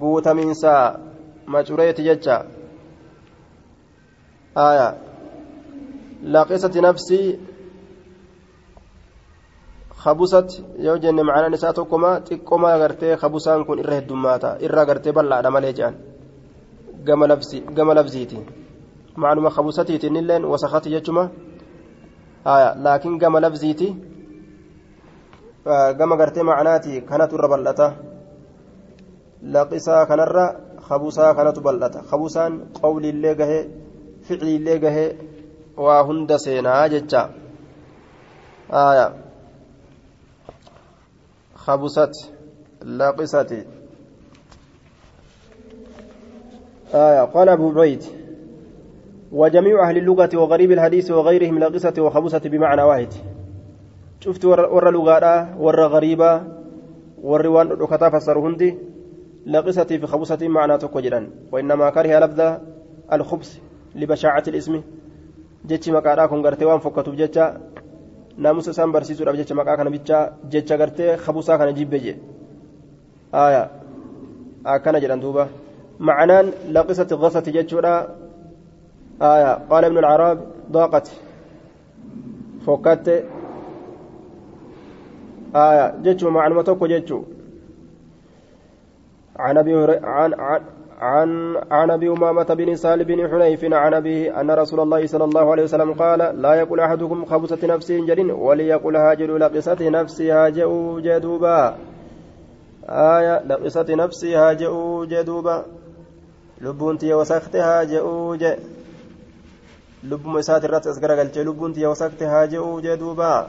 [0.00, 1.00] قوت من سا
[1.46, 2.46] مجرية ججا
[10.04, 10.48] خبوست
[10.86, 15.72] yoo jenne macnaan isaa tokkoma xiqqomaa gartee kabusaan kun irra heddummaata irra gartee bal'aadha malee
[15.78, 15.94] jedhan
[17.76, 18.38] gama labsiiti
[19.22, 21.24] macnuma kabusatiitiin illeen wasakati jechuma
[22.84, 23.88] laakiin gama labsiiti
[25.98, 27.86] gama gartee macnaati kanatu irra bal'ata
[29.54, 30.46] laqisaa kanarra
[30.88, 33.62] kabusaa kanatu bal'ata kabusaan qawliillee gahee
[34.26, 35.08] ficliillee gahee
[35.84, 37.22] waa hunda seenaa jecha
[41.64, 42.32] خبست
[42.82, 43.52] لاقست
[46.94, 47.24] آية.
[47.24, 48.02] قال أبو عبيد
[49.32, 53.12] وجميع أهل اللغة وغريب الحديث وغيرهم لاقصة وخبست بمعنى واحد.
[54.20, 56.42] شفت ور لغة ور غريبة
[57.22, 58.78] ور وان ركتا فسر هندي
[59.46, 62.40] لاقصة في خبصة معنى تكوجرا وإنما كره لفظ
[63.12, 63.60] الخبز
[63.94, 64.82] لبشاعة الاسم.
[65.64, 67.38] جتش مكارا كن غرتي وان فكتب جتش.
[68.38, 72.16] Naamusa isaan barsiisuudhaaf jecha maqaa kana bichaa jecha gartee kabusaa kana jibbe jee
[73.32, 73.62] aya
[74.64, 75.44] akkana jedhan duuba
[76.00, 77.94] معنان لقصة غصة جتشورا
[79.22, 80.38] آية قال ابن العرب
[80.70, 81.06] ضاقت
[82.66, 83.24] فكت
[85.56, 87.22] آية جتشو معلومة توكو جتشو
[89.36, 90.60] عن أبي عن عن
[90.98, 95.50] عن عن أبي أمامة بن سالم بن حنيف عن أبيه أن رسول الله صلى الله
[95.50, 101.76] عليه وسلم قال لا يقول أحدكم خبثت نفسي جد وليقل هاجر لقصت نفسي هاجئوا جدوبا.
[102.88, 105.64] آية لقصت نفسي هاجئوا جدوبا.
[106.60, 108.56] لبون تي وسخت هاجئوا ج
[110.04, 113.48] لب مسات الرت اسغر قالت لبون تي وسخت هاجئوا جدوبا.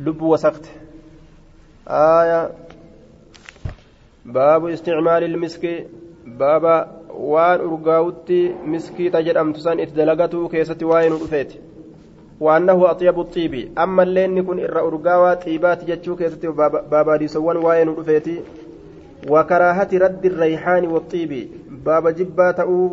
[0.00, 0.64] لب وسخت.
[1.88, 2.65] آية
[4.32, 5.72] baabu isticmaali ilmiski
[6.38, 6.74] baaba
[7.32, 8.38] waan urgaa'utti
[8.72, 11.60] miskiita jedhamtu san itti dalagatuu keessatti waa'ee nu dhufeeti.
[12.40, 16.48] Waannahu axyabu xiibi ammallee inni kun irra urgaawaa xiibaati jechuu keessatti
[16.90, 18.36] baabaadiisowwan waa'ee nu dhufeeti.
[19.34, 21.40] Wakaraahati raddi rayhaani waxiibi
[21.84, 22.90] baaba jibbaa ta'uu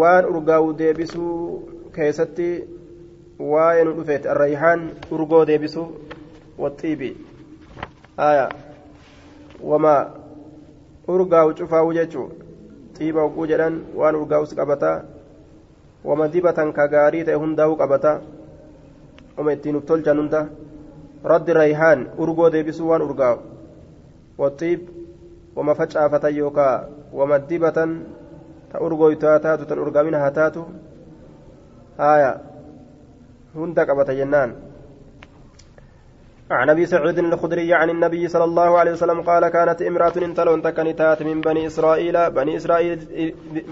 [0.00, 1.36] waan urgaawu deebisuu
[1.98, 2.48] keessatti
[3.52, 4.28] waa'ee nu dhufeeti.
[4.28, 5.88] Arrayhaan urgoo deebisuu
[6.58, 7.16] waxiibi
[8.18, 8.50] aayaa
[9.70, 10.10] wamaa
[11.08, 12.28] urgaawu cufaawu jechuu
[12.96, 14.96] xiiba hogguu jedhan waan urgaawus qabataa
[16.04, 18.12] wama dibatan ka gaarii ta'e hundaa'uu qabata
[19.36, 20.40] wama ittiin uf tolchan hunda
[21.32, 23.38] raddi rayhaan urgoo deebisuu waan urgaa'u
[24.42, 24.80] waxiib
[25.56, 26.74] wama facaafatan yookaa
[27.18, 27.90] wama dibatan
[28.72, 30.62] ta urgooytu haa taatu tan urgaamina haa taatu
[31.98, 32.30] haaya
[33.54, 34.50] hunda qabata jennaan
[36.52, 41.22] عن أبي سعيد الخدري عن النبي صلى الله عليه وسلم قال كانت امرأة انتلون تكنتات
[41.22, 42.98] من بني إسرائيل بني إسرائيل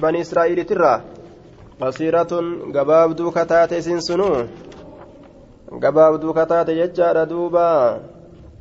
[0.03, 0.95] بني إسرائيل ترى.
[1.81, 2.33] قصيرة
[2.75, 4.31] قباب دوكتات سنسنو.
[5.83, 8.01] قباب دوكتات ججار دوبا.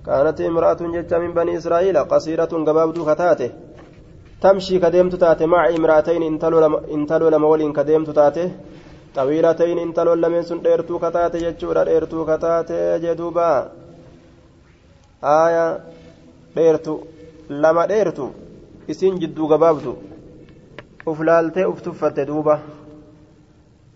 [0.05, 3.41] كانت امرأة ججة من بني إسرائيل قصيرة قباب دوكتات.
[4.41, 6.23] تمشي كديمت تاتي مع امرأتين
[6.93, 8.51] انتلو لما ولين كديمت تاتي
[9.15, 13.51] طويلتين انتلو لمن سن ديرتو كتاتي ججورا ديرتو كتاتي جدوبا.
[15.21, 15.79] Aayaa
[16.55, 16.93] dheertu
[17.49, 18.25] lama dheertu
[18.87, 19.97] isin jidduu gabaabdu.
[21.05, 22.59] Uf laaltee uf tuffatte duuba.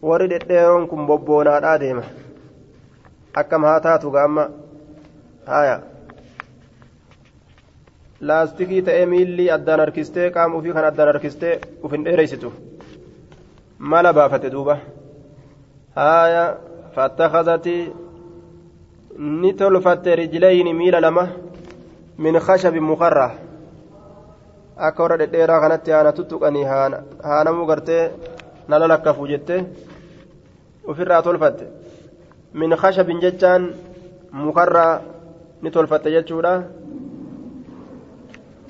[0.01, 2.03] Warri dhedheeroon kun bobboonaadhaa deema.
[3.41, 4.43] Akkam haa taatu gaamma?
[5.47, 5.79] Haaya
[8.21, 12.53] laastikii ta'ee miilli addaan harkistee qaama ofii kan addaan harkistee uf hin dheereysitu.
[13.79, 14.77] Mala baafate duuba.
[15.95, 16.43] Haaya
[16.95, 17.81] fattakhazatii
[19.17, 21.27] ni tolfatte rijlayni miila lama
[22.17, 23.31] min khashabin mukarraa
[24.77, 28.11] akka warra dhedheeraa kanatti haana tuttuqanii haanamuu gartee
[28.67, 29.65] nala lakkafu jette
[30.87, 31.65] ofirraa tolfatte
[32.53, 33.69] min khashabin jechaan
[34.31, 35.01] mukarraa
[35.61, 36.63] ni tolfatte jechuudha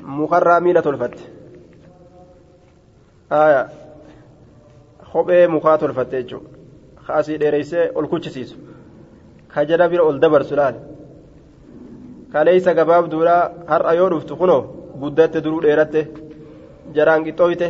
[0.03, 1.23] mukarraa miila tolfatte
[5.12, 6.49] kophee mukaa tolfatte jechuudha
[7.08, 8.72] kaasii dheereysee ol kuchisiisu
[9.53, 10.75] kajala bira ol dabarsu laal
[12.33, 13.37] kaleeysa gabaabduudha
[13.71, 14.62] har'a yoo dhuftu kunoo
[15.01, 16.01] guddatte duruu dheeratte
[16.95, 17.67] jaraan qixxooyte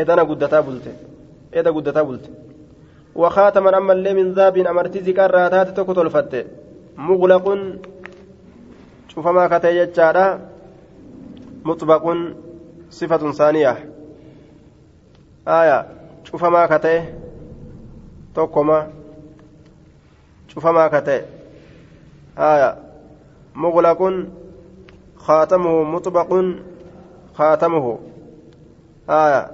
[0.00, 0.90] edana guddataa bulte
[1.58, 2.30] eda guddataa bulte
[4.14, 6.46] من ذاب أمرتي ذكر راتات تكو تلفت
[6.96, 7.58] مغلق
[9.08, 10.40] شوف ما كتي جتشارا
[11.64, 12.04] مطبق
[12.90, 13.90] صفة ثانية
[15.48, 15.86] آية
[16.24, 17.04] شوف ما كتي
[18.34, 18.88] تكما
[20.54, 21.24] ka ta'e
[22.36, 22.76] haya
[23.54, 24.30] muglaqun
[25.26, 26.62] khaatamuhu muxbaqun
[27.36, 27.98] khaatamuhu
[29.06, 29.50] haya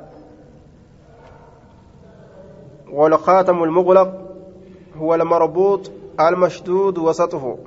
[2.90, 4.10] والخاتم المغلق
[4.96, 5.90] هو المربوط
[6.20, 7.58] المشدود وسطه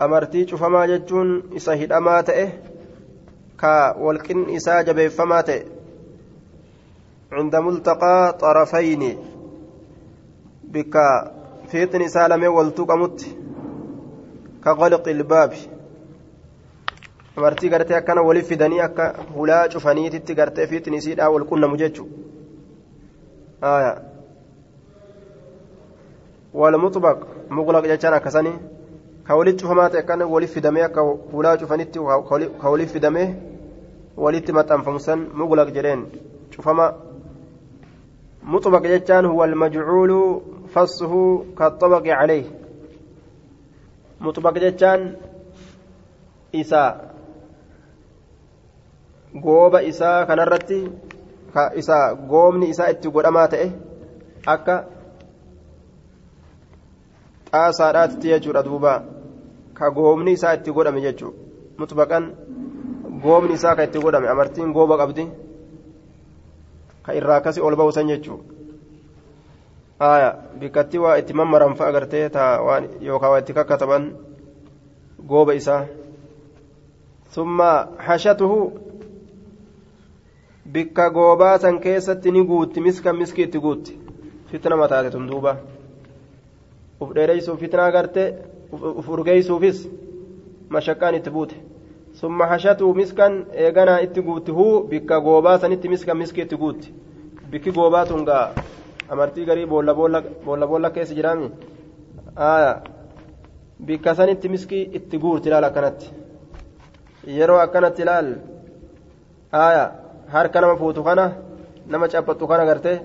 [0.00, 2.44] amartii cufamaa jechuun isa hidhamaa ta'e
[3.56, 3.72] ka
[4.04, 5.60] walqin isaa jabeeffamaa ta'e
[7.30, 7.54] عند
[11.74, 13.26] ملتقى طرفين بك فيتن سالمي والتقمت
[14.64, 15.52] كغلق الباب
[17.36, 22.08] amartii gartee akkana waliif fidanii akka hulaa cufaniititti gartee fiixni isiidhaa wal qunnamu jechu
[26.54, 27.18] walmuxbaq
[27.50, 28.58] muqlaq jechaan akkasanii
[29.24, 31.00] ka walitti cufamaa ta'e akkana waliif fidamee akka
[31.32, 31.98] hulaa cufanitti
[32.60, 33.34] ka waliif fidamee
[34.16, 36.06] walitti maxxanfamu san muqlaq jedheen
[36.56, 36.94] cufama
[38.42, 40.42] muxbaq jechaan huwa almajcuulu
[40.74, 42.44] fassuhu kaxabaqi calayh
[44.20, 45.00] muxbaq jechaan
[46.52, 46.90] isaa
[49.44, 50.78] gooba isaa kanarratti
[51.82, 51.98] isa
[52.32, 53.66] goomni isaa itti godhamaa ta'e
[54.54, 54.76] akka
[57.52, 58.94] xaasaadhaatti jechuudha duuba
[59.74, 61.38] ka goomni isaa itti godhame jechuudha
[61.82, 62.30] mutbaqan
[63.22, 65.28] goomni isaa ka itti godhame amartiin gooba qabdi
[67.04, 68.59] ka irraa akkasii ol ba'usan jechuudha
[70.00, 72.30] haaya bikkatti waa itti mammaran agartee
[72.66, 74.12] waan yookaan waa itti kakkataban
[75.28, 75.84] gooba isaa.
[77.30, 78.72] Summa hashatuhu
[80.72, 83.98] bikka goobaa san keessatti ni guutti miskan miski itti guutti.
[84.50, 85.56] Fitna mataate tun duuba.
[87.00, 88.24] Uf dheereysuuf fitnaa garte
[88.72, 89.88] uf urgeeysuufis
[90.68, 91.56] mashaqqaan itti buute.
[92.12, 96.94] Summa hashatuu miskan eeganaa itti guutti huu bikka goobaa sanitti miskan miski itti guutti.
[97.50, 98.54] Bikki goobaa tun gaa
[99.12, 99.94] amartii garii boolla
[100.70, 101.48] boolla keessa jiraami
[103.86, 106.06] bikka sanitti miski itti guurti ilaal akkanatti
[107.38, 108.28] yeroo akkanatti ilaal
[110.34, 111.24] harka nama fuutu kana
[111.92, 112.98] nama cabbattu kana gartee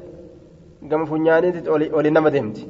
[0.90, 2.64] gama funyaaniitti oli nama deemti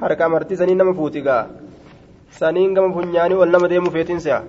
[0.00, 1.42] harka amartii sanii nama fuuti gaa
[2.38, 4.42] saniin gama funyaanii ol nama deemu feetiin si'a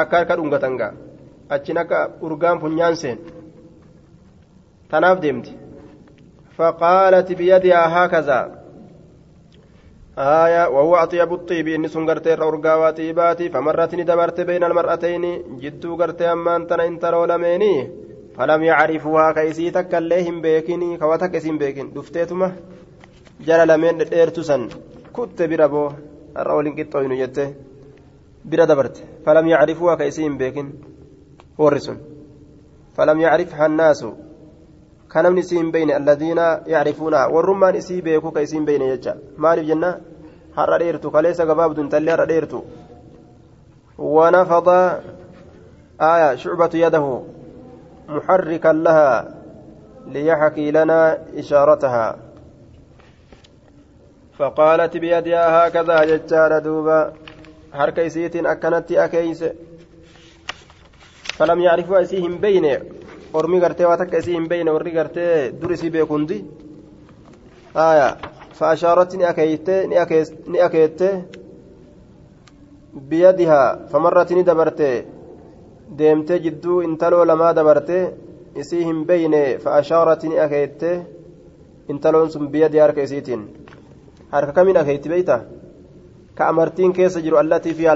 [0.00, 0.92] akka harka dhungatan gaa
[1.54, 3.18] achiin akka urgaan funyaan seen
[4.91, 5.53] tanaaf deemti
[6.57, 8.39] فقالت بيدها هكذا
[10.17, 15.23] آية وهو أطيب الطيب إني سنغرت الرورقا وطيباتي فمرتني دبرت بين المرأتين
[15.61, 17.91] جدو غرت أمان تنا انترو لميني
[18.35, 22.55] فلم يعرفوها كيسي تكاليهم بيكني كواتك اسم بيكن دفتيتما
[23.45, 24.61] جرى لمين ديرتسن
[25.13, 25.83] كنت بربو
[26.37, 27.47] الرولين قطوين جته
[28.47, 30.67] بira dabarte falam yacrifuuha ka isii hin beekin
[31.59, 31.97] warri sun
[32.95, 34.13] falam yacrifha annaasu
[35.14, 39.90] alladiina yacrifuunaha warrummaan isii beeku ka isii hin beyne jecha maaliif jenna
[40.56, 42.64] har'a dheertu kaleessa gabaabdu intalli har'a dheertu
[43.98, 44.68] ونفض
[46.00, 47.22] آية شعبة يده
[48.08, 49.34] محركا لها
[50.06, 52.16] ليحكي لنا إشارتها
[54.38, 57.12] فقالت بيدها هكذا ججال دوبا
[57.72, 59.56] akkanatti akeeyse
[61.38, 62.82] falam yacrifuu isii hin beyne
[63.32, 66.36] ormi gartee waa takka isii hin beyne warri gartee dur isii beeku hundi
[67.74, 68.16] aya
[68.58, 69.76] faashaaratti ni akeeyte
[70.52, 71.08] ni akeette
[73.08, 74.88] biyadihaa famarratti ni dabarte
[75.98, 77.98] deemtee jidduu intaloo lamaa dabarte
[78.64, 80.90] isii hin beyne faashaaratti ni akeette
[81.88, 83.42] intaloon sun biyadii harka isiitiin
[84.30, 85.40] harka kamiin akeeyti beeyta
[86.34, 87.88] ka amartiin keessa jiru allatii fi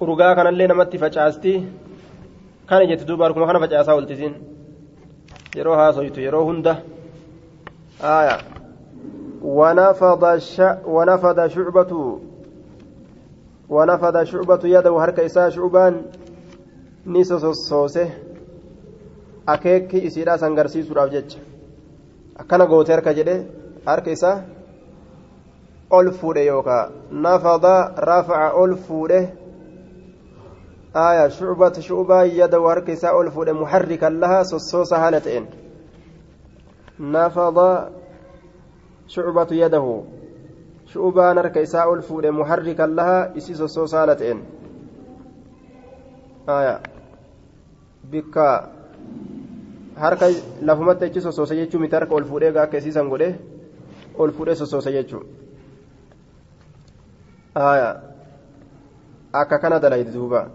[0.00, 1.52] urgaa kanallee namatti facaasti
[2.66, 4.34] kana jetti duuba harkuma kana facaasaa oltisiin
[5.56, 6.76] yeroo haasoytu yeroo hunda
[8.02, 8.38] aya.
[10.86, 11.92] ونفض شعبة
[13.70, 15.94] ونفض شعبة يده هرك إساء شعبان
[17.06, 18.08] نيسوس الصوسه
[19.48, 21.30] أكيك إسيرا سنغرسي سراف جج
[22.42, 23.36] akkana goote harka jedhe
[23.86, 24.42] harka isaa
[25.90, 26.90] ol fuudhe yookaan
[27.24, 27.74] nafada
[28.08, 29.20] rafaca ol fuudhe
[32.72, 35.46] harka isaa ol fuudhe muharrikan lahaa sossoosa haala ta'een
[36.98, 37.90] nafada
[39.14, 39.94] shucbatu yadahu
[40.92, 44.40] shucbaan harka isaa ol fuudhe muharrikan lahaa isii sossoosa haala ta'een
[46.46, 46.80] aya
[48.10, 48.46] bikka
[50.04, 50.26] harka
[50.62, 53.34] lafumatti achi sossoosa jechuun miti harka ol fuudhee akka isiisan godhe
[54.18, 55.24] ol fuudhee sossoosa jechuun
[59.32, 60.48] akka kana dalaydi duuba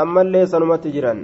[0.00, 1.20] ammallee sanumatti jiran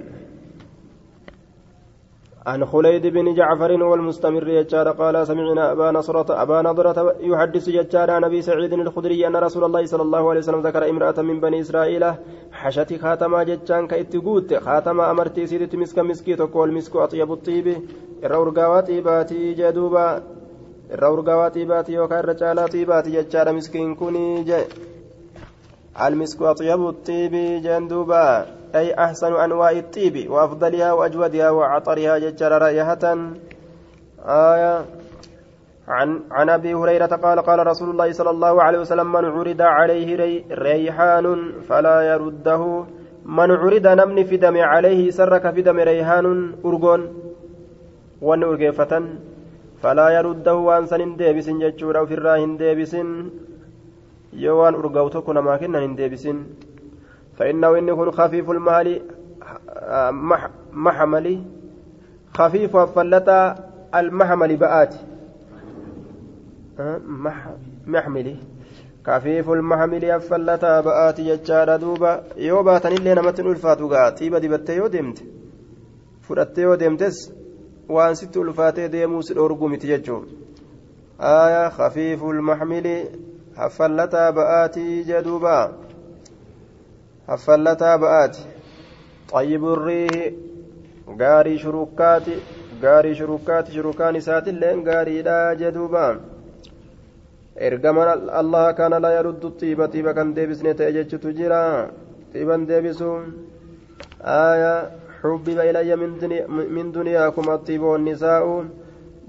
[2.48, 8.24] عن خليد بن جعفر والمستمر يجار قال سمعنا أبا نصرة أبا نضرة يحدث يجار عن
[8.24, 12.04] أبي سعيد الخدري أن رسول الله صلى الله عليه وسلم ذكر امرأة من بني إسرائيل
[12.52, 17.66] حشت خاتما جتان كإتقوت خاتما أمرتي سيدت مسك مسكي تقول مسك أطيب الطيب.
[18.24, 20.22] الرورقا طيباتي جدوبا.
[20.90, 24.44] الرورقا طيباتي يوكا الرجال طيباتي ججار مسكين كوني
[26.06, 27.32] المسك أطيب الطيب
[27.64, 28.57] جندوبا.
[28.74, 33.04] أي أحسن أنواع الطيب وأفضلها وأجودها وعطرها ججر رائحة.
[34.24, 34.84] آية.
[35.88, 40.16] عن عن أبي هريرة قال قال رسول الله صلى الله عليه وسلم من عرض عليه
[40.16, 42.84] ري ريحان فلا يرده.
[43.24, 46.54] من عرض نمني في دم عليه سرك في دم ريحان.
[46.64, 47.00] أرجون.
[48.22, 49.02] وأن أرجفة
[49.82, 52.96] فلا يرده وأن سن ديبس ججور أو في الراهن ديبس
[54.32, 56.28] يوان أرجوتك نما كنا ديبس
[57.38, 59.02] فإنه إن يكون خفيف المال
[60.72, 61.42] محملي.
[62.34, 63.54] خفيف فلتا
[63.94, 64.94] المحمل بآت.
[67.86, 68.36] محملي.
[69.06, 72.22] خفيف المحمل أفلتا بآت يجار دوبا.
[72.36, 75.18] يو باتن اللي نمت الفاتو قا طيبة دبت يو دمت
[76.22, 77.32] فرت يو دمتس
[77.88, 80.24] وان ست الفاتي ديموس الأرقم تججو
[81.20, 83.04] آية خفيف المحمل
[83.56, 85.87] أفلتا بآت جدوبا.
[87.34, 88.42] affallataa ba'aati.
[89.32, 90.22] Xayyiburriihi
[91.20, 92.34] gaarii shurukaati
[92.82, 96.04] gaarii shurukaati shurukaan isaatilleen gaariidha jedhuuba
[97.68, 98.08] ergaman
[98.40, 101.90] allah kana la yaruddu xiiba xiiba kan deebisne ta'e jechutu jira.
[102.32, 103.10] Xiiban deebisu
[104.24, 105.96] aayaa xubbiba ilayya
[106.76, 108.54] min duniyaakum axiiba wannisaa'u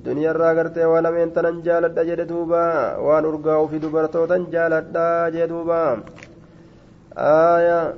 [0.05, 2.63] duniyaa irraa gartee waan lameen tanan jaaladha jedhe duuba.
[3.07, 5.79] Waan urgaa'uu fi dubartootan jaaladha jedhe duuba.
[7.15, 7.93] Aayaa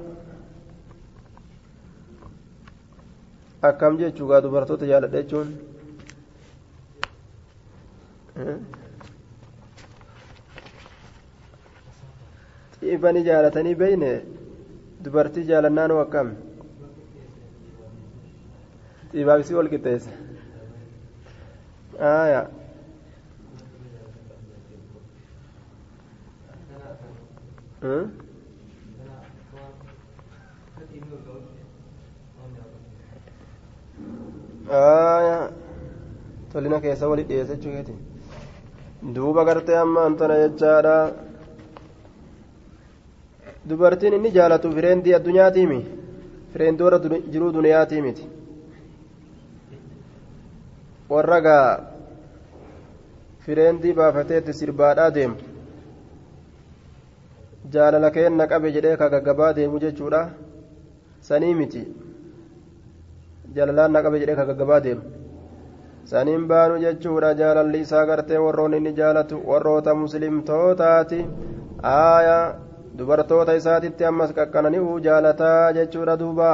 [3.70, 5.49] akkam jechuu gaa dubartoota jaaladha jechuun
[12.82, 14.12] xiibanii jaalatanii beeyne
[15.07, 16.32] dubartii jaalannaanoo akkam
[19.12, 20.12] xiibaabisii wal qixxeessa
[22.14, 22.45] aayaa
[27.82, 28.20] Hmm?
[36.51, 37.93] Tolina keessa wali dhiyeessa jechuuti
[39.15, 40.95] duuba gartee ammaan tana jechaadha
[43.69, 45.80] dubartiin inni jaalatu fireendii addunyaatiimi
[46.53, 46.99] fireendii warra
[47.34, 48.26] jiruu duniyaatii miti
[51.13, 51.80] warra gaa
[53.45, 55.36] fireendii baafateetti sirbaadhaa deemu
[57.74, 59.09] jaalala keenna qabe jedhee ka
[59.59, 60.22] deemu jechuudha
[61.30, 61.84] sanii miti
[63.55, 65.03] jaalalaan na qabe jedhee ka gaggabaa deemu
[66.11, 71.19] saniin baanu jechuudha jaalalli isaa gartee warroon inni jaalatu warroota muslimtootaati
[71.95, 72.45] aayaa
[72.97, 76.53] dubartoota isaatitti ammas qaqqanani'uu jaalataa jechuudha duuba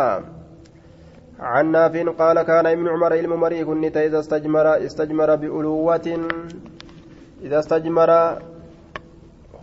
[1.39, 6.07] عن نافع قال كان ابن عمر علم مري كنت إذا استجمر استجمر بألوة
[7.45, 8.11] إذا استجمر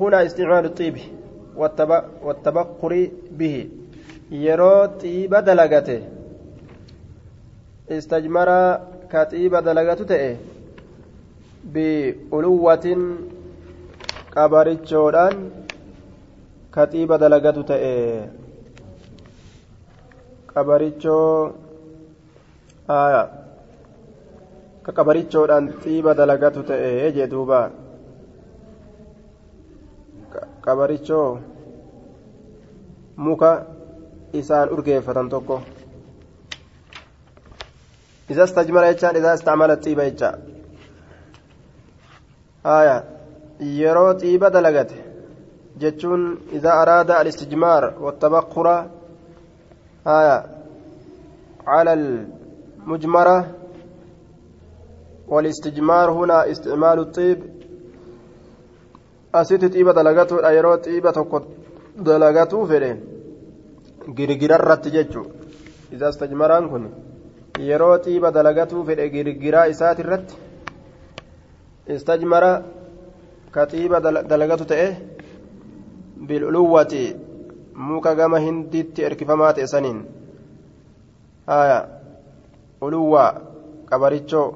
[0.01, 0.97] هنا استعمال الطيب
[2.25, 2.93] والتبقر
[3.39, 3.69] به
[4.31, 6.01] يرو طيب دلقته
[7.91, 8.49] استجمر
[9.15, 10.31] katiiba dalagatu ta'e
[11.75, 13.01] bi'uluwwatin
[14.35, 15.37] qabarichoodhaan
[16.75, 17.95] katiiba dalagatu ta'e
[20.55, 21.53] qabarichoo
[24.85, 27.61] ka qabarichoodhaan xiiba dalagatu ta'e jee duuba
[30.67, 31.29] qabarichoo
[33.25, 33.53] muka
[34.41, 35.57] isaan urgeeffatan tokko
[38.31, 40.39] إذا استجمر إذا استعمل الطيبة يجان
[42.67, 43.05] آية.
[43.61, 44.91] يرو طيبة دلقت.
[45.81, 48.67] جتشون إذا أراد الاستجمار والتبخر.
[50.07, 50.47] آية.
[51.67, 53.47] على المجمرة.
[55.29, 57.39] والاستجمار هنا استعمال الطيب.
[59.35, 61.17] أسيت طيبة دلقته يرو طيبة
[61.97, 63.15] دلقته فلين
[64.13, 65.29] girgirarratti jechuun
[65.93, 66.85] isaa istajmaraan kun
[67.59, 70.35] yeroo xiiba dalagatuu fedhe girgiraa isaati irratti
[71.97, 72.53] istajmara
[73.55, 74.89] ka xiiba dalagatu ta'e
[76.27, 77.03] biluluwwati
[77.75, 79.99] muka gama hinditti erkifamaa ta'e saniin.
[81.47, 81.79] Haya
[82.81, 83.31] uluwwaa
[83.91, 84.49] qabarichoo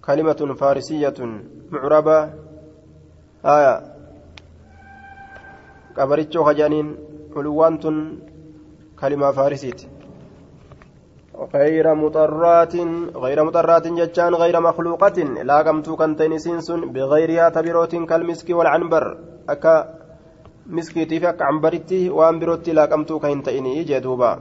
[0.00, 1.32] kalimatun faarisiyatun
[1.70, 2.16] mucraba
[3.42, 3.74] haya
[5.96, 6.88] qabarichoo kajaaniin
[7.36, 7.98] uluwwaan tun
[8.96, 9.93] kalimaa faarisiiti
[11.34, 12.74] غير مطرات
[13.16, 19.18] غير مطرات جتان غير مخلوقة لا قمت كنتين سنسن بغيرها تبروت كالمسك والعنبر.
[19.48, 19.94] أكا
[20.66, 24.38] مسكيتي في أكا عنبرتي وأنبروتي لا قمت كنتين جدوبا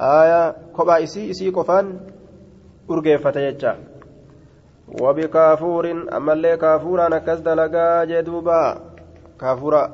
[0.00, 2.00] آية كوبا إسي إسي كفان
[2.90, 3.72] أرقيفة يجا
[5.02, 8.60] وبكافور أما اللي كافورا نكز دلقا جدوبا
[9.40, 9.92] كافورا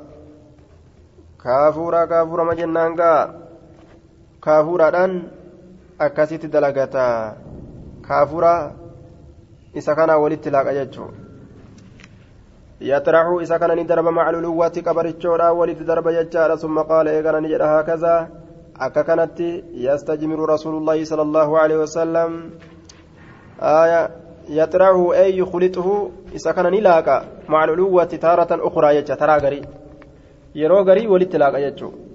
[1.45, 3.15] كافورا كافورا مجنانقا
[4.43, 5.40] كافورا دان
[6.01, 7.37] akkasitti dalagata
[8.09, 8.73] kaafura
[9.75, 11.11] isa kana walitti laaqa jechuu
[12.81, 17.69] yaxraxu isa kana ni darba macluluwwatti qabarichoodha walitti darba jechaadha summa qaala eegana ni jedha
[17.69, 18.29] haakazaa
[18.87, 22.33] akka kanatti yastajmiru rasuulullaahi sala allaahu aleyhi wasalam
[24.49, 25.97] yaxraxu ey yuklixuhu
[26.35, 29.65] isa kana ni laaqa macluluwwatti taaratan ukraa jecha taraa garii
[30.55, 32.10] yeroo garii walitti laaqa jechuu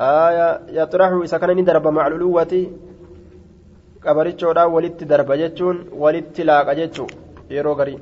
[0.00, 2.52] آية يطرح إذا كان ندرب مع الألوة
[4.04, 7.08] qabarichoodhaan walitti darba jechuun walitti laaqa jechuu
[7.50, 7.98] yeroo garii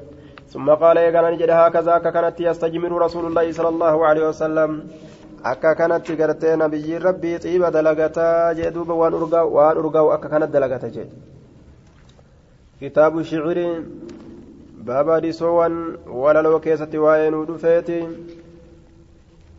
[0.53, 4.70] ثم قال يقال نجد هكذا كانت يستجمر رسول الله صلى الله عليه وسلم
[5.44, 10.53] akka kanatti gartee nabiyyiin rabbii xiiba dalagataa jee duuba waan urgaa'u waan urgaa'u akka kanatti
[10.53, 11.09] dalagata jee
[12.80, 13.66] kitaabu shiciri
[14.88, 15.74] baaba dhisoowwan
[16.22, 17.99] walaloo keessatti waa'ee nuu dhufeeti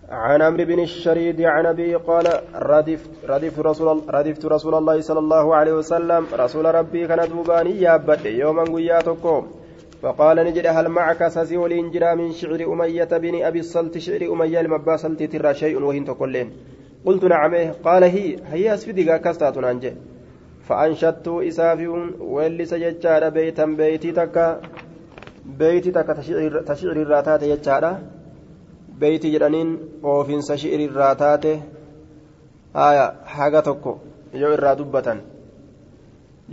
[0.10, 5.56] عن عمرو بن الشريد عن أبي قال ردفت ردفت رسول ردفت رسول الله صلى الله
[5.56, 6.26] عليه وسلم.
[6.34, 9.48] رسول ربي كان دوباني يابد يوما قياتكم
[10.02, 14.96] فقال نجد هل معك ساسي ولينجرا من شعر أمية بن أبي الصلت شعر أمية لمبا
[14.96, 16.52] صلت ترى شيء وهن تقولين.
[17.06, 17.54] قلت نعم
[17.84, 19.94] قال هي هي أسفدك كستات أنجي
[20.68, 24.62] فأنشدت إسافيون واللي سجدت بيتا بيتي تكا
[25.46, 26.14] بيتي تكا
[26.68, 28.00] تشعر الراتات يجارة.
[29.00, 29.72] Beeyti jedhaniin
[30.12, 31.52] oofinsa shi'iri irraa taate
[32.74, 33.06] haya
[33.38, 34.00] haga tokko
[34.44, 35.20] yoo irraa dubbatan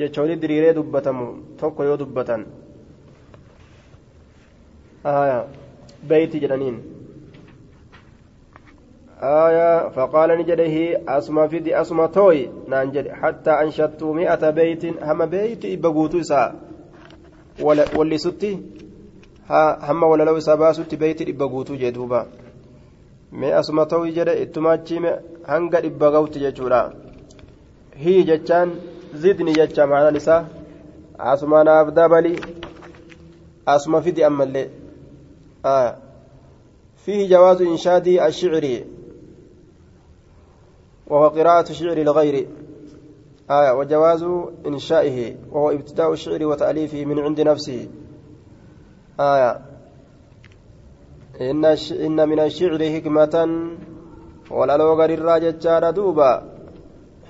[0.02, 1.28] jechoonni diriiree dubbatamu
[1.60, 2.46] tokko yoo dubbatan
[5.04, 5.38] haya
[6.08, 6.82] beeyti jedhaniin
[9.24, 16.20] آية فقال نجده أسمى فيدي أسمى توي نانجد حتى أنشدت مئة بيت هم بيت إبقوتو
[16.20, 16.54] إساء
[17.96, 18.58] واللي ستي
[19.48, 22.26] walaloo isaa baasutti beeyti dhibba guutuu jee duuba
[23.32, 25.00] mee asuma ta'uu jedhe ittumaachi
[25.46, 26.92] hanga dhibba ga'utti jechuudha
[28.04, 28.72] hii jechaan
[29.14, 30.44] zidni jecha maanaan isaa
[31.18, 32.40] asuma naaf dabali
[33.66, 34.70] asuma fidi ammallee
[37.04, 38.84] فيه جواز إنشاد الشعر
[41.06, 42.48] وهو قراءة شعر الغير
[43.50, 44.22] آية وجواز
[44.66, 47.88] إنشائه وهو ابتداء الشعر وتأليفه من عند نفسه
[49.20, 49.60] آية
[51.40, 51.64] إن
[52.06, 53.34] إن من الشعر حكمة
[54.50, 56.42] ولا لو غير الراجة دوبا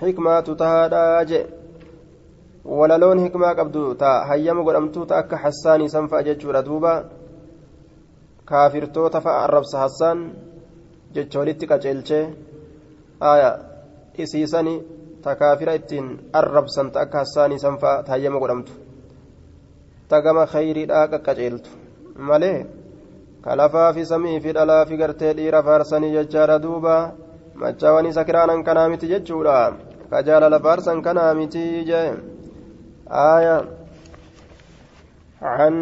[0.00, 1.46] حكمة تهادا
[2.64, 6.94] ولا لون حكمة قبدو تا هيام قدمتو تا أكا حساني سنفا جتشورا دوبا
[8.44, 10.18] kaafirtoota fa'a arrabsa hassaan
[11.14, 12.24] jecha walitti qaceelchee
[13.30, 13.50] aya
[14.24, 14.74] isiisani
[15.22, 16.08] ta kaafira ittiin
[16.40, 18.83] arrabsan ta akka hassaanii san fa'a taayyama godhamtu
[20.08, 21.70] ta gama khayriidhaa qaqqaceeltu
[22.28, 22.66] malee
[23.44, 26.96] kalafaa fi samii fi dhalaa fi gartee dhiira faarsanii jechaadha duuba
[27.54, 29.58] machaawwan isa kiraanan kanaa miti jechuudha
[30.10, 32.08] ka jaalala faarsan kanaa miti jee
[33.08, 33.56] aya
[35.44, 35.74] عن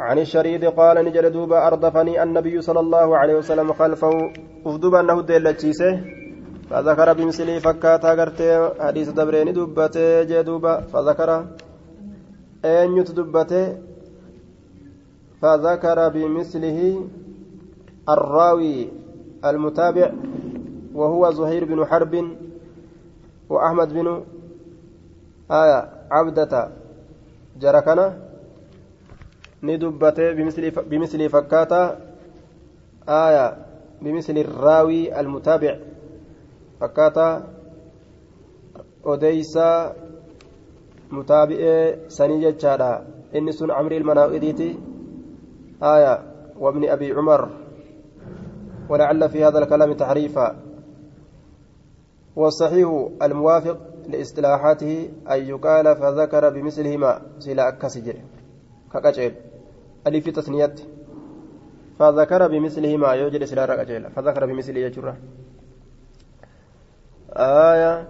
[0.00, 4.12] عن الشريد قال نجد دوبا أردفني النبي صلى الله عليه وسلم خلفه
[4.66, 5.92] أفدب أنه ديلتشيسه
[6.70, 11.30] فذكر بمثله فكاتا غرتي حديث دبرين دبته جدوبا فذكر
[12.64, 13.78] أن يتدبته
[15.42, 17.08] فذكر بمثله
[18.08, 18.88] الراوي
[19.44, 20.12] المتابع
[20.94, 22.36] وهو زهير بن حرب
[23.48, 24.24] وأحمد بن
[25.50, 26.72] آية عبدة
[27.60, 28.06] جركنا
[29.62, 31.98] ندبته بمثل بمثل فكاتا
[33.08, 33.66] آية
[34.02, 35.78] بمثل الراوي المتابع
[36.80, 37.28] فكاتا
[39.04, 39.96] أديسا
[41.10, 44.78] متابع سنيجة جادا إني سن عمري المناقديتي
[45.82, 46.22] آية
[46.58, 47.50] وابن أبي عمر
[48.88, 50.56] ولعل في هذا الكلام تحريفا
[52.36, 53.78] والصحيح الموافق
[54.08, 58.16] لاصطلاحاته أن يقال فذكر بمثلهما سلا أكسجر
[58.92, 59.32] كقجل
[60.06, 60.74] ألف تثنية
[61.98, 65.16] فذكر بمثلهما يوجد سلا رقجل فذكر بمثله يجره
[67.36, 68.08] آية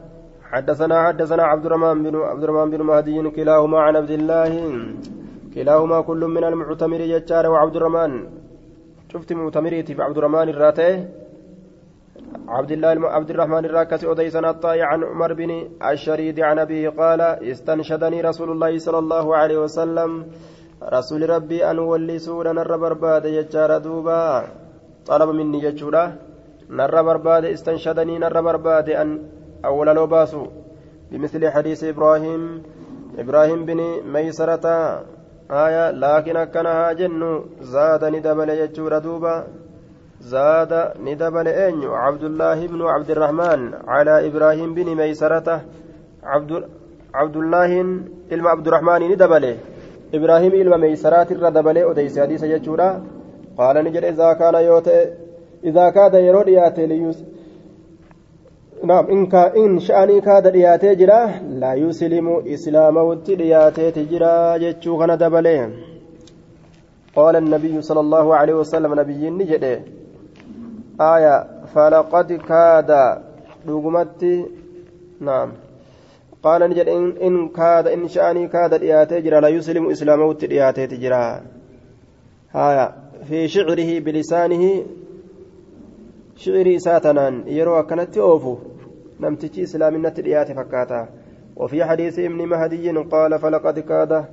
[0.52, 4.52] حدثنا حدثنا عبد الرحمن بن عبد الرحمن بن مهدي كلاهما عن عبد الله.
[5.54, 8.12] كلاهما كل من المعتمر يجار وعبد الرحمن.
[9.12, 10.92] شفت معتمريتي بعبد الرحمن الراتي.
[12.48, 15.50] عبد الله عبد الرحمن الراكس أديسن الطائع عن عمر بن
[15.92, 20.10] الشريد عن أبيه قال استنشدني رسول الله صلى الله عليه وسلم.
[20.82, 24.46] رسول ربي أن ولي سورة نر برباد يجار دوبا.
[25.06, 26.04] طلب مني يجورا
[26.70, 29.08] نر برباد استنشدني نر برباد أن
[29.64, 30.06] أول لو
[31.10, 32.62] بمثل حديث إبراهيم.
[33.18, 33.80] إبراهيم بن
[34.12, 34.66] ميسرة.
[35.50, 37.44] آية لكن أكنها جن.
[37.60, 39.46] زادني دبل يجور دوبا.
[40.20, 45.60] زاد ندبل أين عبد الله بن عبد الرحمن على إبراهيم بن ميسرة.
[46.22, 46.68] عبد
[47.14, 47.80] عبد الله
[48.32, 49.56] إلما عبد الرحمن ندبل.
[50.14, 53.02] إبراهيم إلما ميسرات الردبل أديس حديث جتشورا
[53.58, 54.88] قال نجد إذا كان يوت
[55.64, 56.84] إذا كاد يرود ياتي
[58.84, 61.26] نعم إن كا إن شأني كاد ياتي جرا
[61.62, 65.70] لا يسلم إسلام ودي ياتي تجرا جتشو كان دبله
[67.16, 69.64] قال النبي صلى الله عليه وسلم نبي نجد
[71.00, 71.36] آية
[71.74, 72.90] فلقد كاد
[73.66, 74.46] دوغمتي
[75.20, 75.52] نعم
[76.42, 81.42] قال نجد إن, إن كاد إن شأني كاد دياتي جرا لا يسلم إسلامه دياتي تجرا
[86.36, 88.56] بلسانه شعري ساتنان يروى كانت أوفو
[89.20, 91.08] نمتجي إسلامنا دياتي فكاتا
[91.56, 94.24] وفي حديث ابن مهدي قال فلقد كاد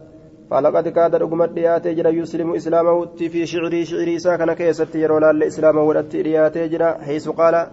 [0.51, 5.81] فلقد كاد رقمت دياتي جرا يسلم إسلامه في شعري شعري ساكن كيست يرو لال إسلامه
[5.81, 7.67] ودت دياتي جرا حيث قال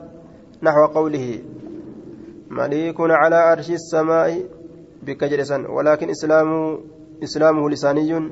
[0.62, 1.38] نحو قوله
[2.50, 4.42] مليك على عرش السماء
[5.02, 6.78] بكجرسا ولكن إسلامه
[7.22, 8.30] إسلامه لساني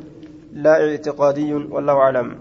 [0.53, 2.38] لا اعتقادي والله أعلم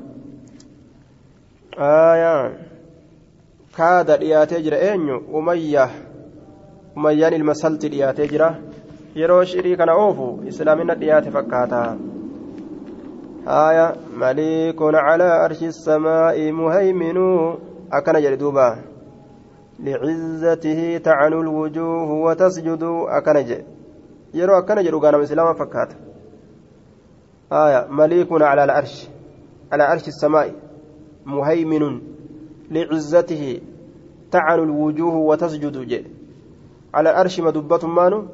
[3.80, 5.90] آية كاد دياتي جرا أنيو أمية
[6.98, 8.56] أميان المسلط دياتي جرا
[9.16, 11.98] yeroo shirii kana oofu islaamina dhiyaate fakkaata.
[13.46, 17.58] Haya maliikun calaa arshi samaa'i muhayminuu
[17.92, 18.78] akkana jedhe duuba.
[19.80, 23.50] لعزته تعنو الوجوه وتسجد أكنج
[24.34, 25.94] يرو أكنج رقانا إسلاما فكات
[27.52, 29.08] آية مليك على العرش
[29.72, 30.54] على عرش السماء
[31.26, 32.02] مهيمن
[32.72, 33.62] لعزته
[34.32, 36.06] تعنو الوجوه وتسجد
[36.94, 38.26] على العرش مدبة مانو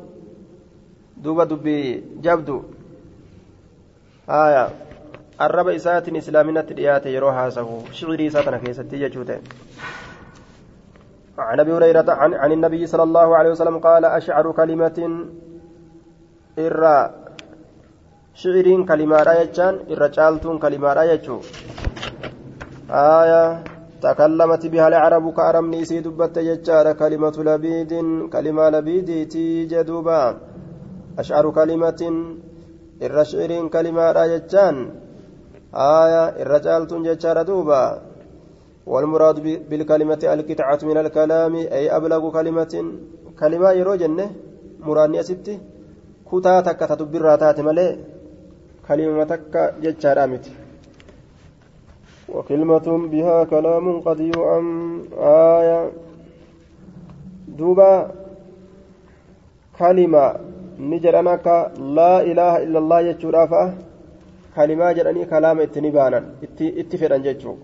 [2.22, 2.66] jabdu
[4.28, 4.72] haya
[5.38, 9.42] arraba isaatiin islaaminatti dhiyaate yeroo haasahu shicirii isaa tana keessatti jechuu ta'e
[11.38, 14.98] عن ابي هريره عن, عن النبي صلى الله عليه وسلم قال اشعر كلمه
[16.58, 17.10] irra
[18.38, 21.42] shiciriin kalimaadha jechaan irra caaltuun kalimaadha jechuu
[23.02, 23.42] aya
[24.04, 27.94] تكلمت بها العرب كأرمني سيد بت ججار كلمة لبيد
[28.34, 30.22] كلمة لبيدتي جدوبا.
[31.20, 32.02] أشعر كلمة
[33.06, 34.76] الرشعر كلمة راجتان
[35.76, 37.84] آية الرجال ججار دوبا.
[38.92, 39.38] والمراد
[39.70, 42.74] بالكلمة القطعة من الكلام أي أبلغ كلمة.
[43.40, 43.70] كلمة
[44.80, 45.60] مراني أسبتي
[46.32, 47.88] كتا تكا تدبر راتات ملي.
[48.88, 50.63] كلمة تكا ججار أمتي.
[52.34, 55.92] وكلمة بها كلام قد يؤم آية
[57.48, 58.12] دوبا
[59.80, 60.36] كلمة
[61.36, 63.52] akka laa ilaaha illallah jechuudhaaf
[64.56, 66.26] kalimaa jedhanii kalaama itti ni baanan
[66.82, 67.58] itti fedhan jechuu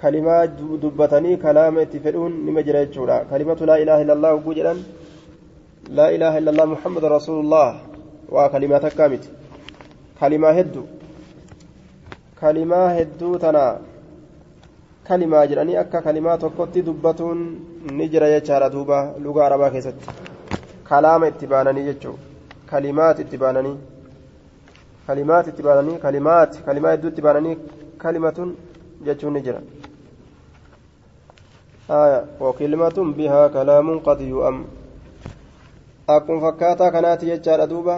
[0.00, 0.46] kalimaa
[0.82, 4.78] dubbatanii kalaama itti fedhuun nima jira jechuudha kalimatu laa ilaaha illallah hogguu jedhan
[5.98, 7.68] laa ilaaha illallah muhammad rasuulullah
[8.30, 9.28] waa kalimaa takkaa miti
[12.42, 13.62] kalimaa hedduu kalimaa hedduu tana
[15.08, 17.40] kalimaa jedhanii akka kalimaa tokkotti dubbatuun
[17.98, 20.08] ni jira jechaadha duuba lugaa arabaa keessatti
[20.88, 22.18] kalaama itti baananii jechuun
[22.70, 23.76] kalimaat itti baananii
[25.06, 27.56] kalimaat itti baananii kalimaat kalimaa hedduu itti baananii
[27.98, 28.56] kalimatun
[29.04, 29.62] jechuun ni jira
[32.40, 34.64] wakilmatun bihaa kalaamuun qad yu'am
[36.16, 37.96] akkuma fakkaataa kanaati jechaadha duuba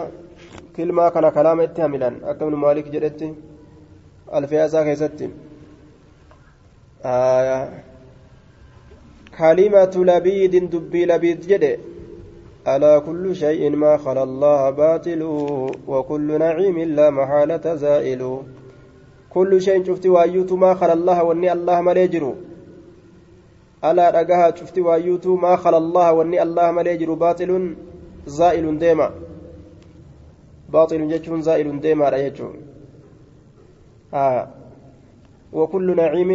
[0.75, 2.57] kilmaa kana kalaama itti hamilan akka ibnu
[4.35, 5.29] jedhetti alfiyaasaa keessatti
[9.37, 11.79] kalimatu labiidin dubbii labiid jedhe.
[12.65, 15.21] ألا كل شيء ما خلا الله باطل
[15.87, 18.41] وكل نعيم لا محالة زائل
[19.29, 22.35] كل شيء شفت وايوت ما خلا الله وني الله مليجر
[23.85, 27.75] ألا رقها شفت وايوت ما خلا الله وني الله مليجر باطل
[28.25, 29.11] زائل ديما
[30.69, 32.74] باطل جتشون زائل ديما لا
[34.15, 34.47] آه
[35.53, 36.31] وكل نعيم.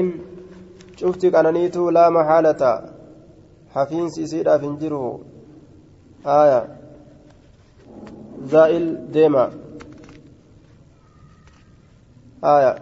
[0.96, 2.62] شفت قنانيت لا محالة.
[3.74, 5.20] حفين سيسيرا فنجره
[6.26, 6.60] آية.
[8.52, 9.50] زائل ديما.
[12.44, 12.74] آية.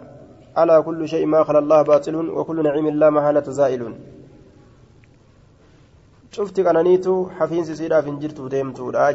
[0.57, 3.83] على كل شيء ما خلا الله باطل وكل نعيم لا محالة زائل.
[6.35, 9.05] cufti qananiitu hafiinsi siidhaaf hin jirtu deemtuudha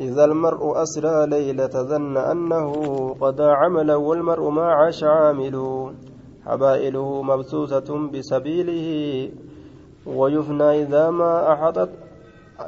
[0.00, 2.72] إذا المرء أسرى ليلة ظن أنه
[3.20, 5.86] قضى عملا والمرء ما عاش عامل
[6.46, 9.30] حبائله مبثوثة بسبيله
[10.06, 11.90] ويفنى إذا ما أحطت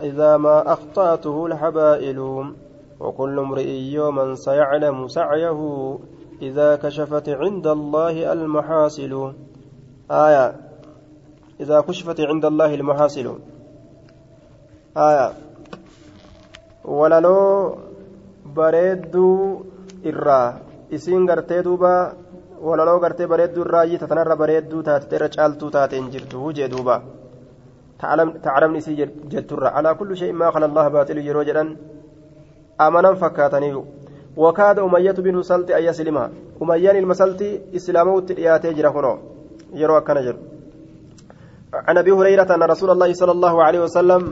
[0.01, 2.19] إذا ما أخطأته الحبائل
[3.01, 5.99] وكل امرئ يوما سيعلم سعيه
[6.43, 9.33] إذا كشفت عند الله المحاصل
[10.11, 10.57] آية.
[11.61, 13.39] إذا كشفت عند الله المحاصل
[14.97, 15.33] آية.
[16.85, 17.79] Walaloo
[18.55, 19.67] bareedduu
[20.05, 20.59] irraa
[20.91, 21.93] isiin gartee duuba
[22.61, 27.03] walaloo gartee bareedduu irraa iyyita tanarra bareedduu taate irra caaltuu taate hin jirtu jee duuba.
[28.43, 28.95] تعلمني سي
[29.31, 31.77] جترة على كل شيء ما خلى الله باطل يرو جدًا
[32.81, 33.85] أمنا فكاتني
[34.37, 36.31] وكاد أمية بن سلط أن يسلمها
[36.63, 37.43] أميان المسلط
[37.75, 39.19] إسلامه تلياتي جرى
[39.75, 40.37] يرو كان جر
[41.87, 44.23] عن أبي هريرة أن رسول الله صلى الله عليه وسلم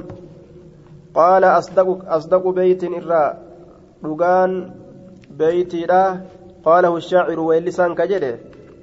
[1.14, 3.38] قال أصدق أصدق بيت إرى
[4.04, 4.70] رجان
[5.30, 5.86] بيتي
[6.64, 8.38] قاله الشاعر ويلسان كجده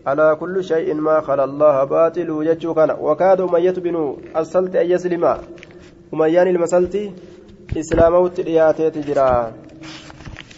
[0.08, 2.92] على كل شيء ما خلا الله باطل يجو كان.
[3.00, 5.24] وكاد أمية بن السلت أن يسلم.
[6.14, 6.96] أميان المسلت
[7.78, 9.52] إسلامه ترياتي تجرى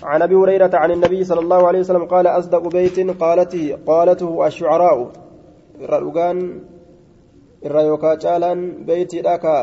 [0.03, 5.11] عن أبي هريرة عن النبي صلى الله عليه وسلم قال أصدق بيت قالته قالته الشعراء.
[5.81, 6.61] رجان
[7.65, 9.55] irra yookaa caalaan beeytiidha ka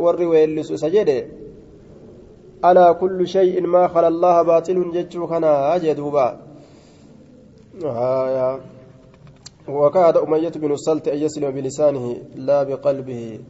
[0.00, 1.18] warri weellisu isa jedhe
[2.62, 6.26] alaa kullu shay'in maa khala allaha baaxilun jechuu kana jee duuba.
[9.68, 13.40] وكاد أمية بن السلت أن يسلم بلسانه لا بقلبه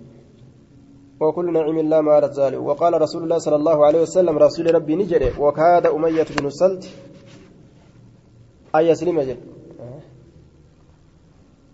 [1.21, 5.31] وكل نعم لا مالت ذلك وقال رسول الله صلى الله عليه وسلم رسول ربي نجري
[5.39, 6.83] وكاد أمية بن السلت
[8.77, 9.37] أن يسلم جل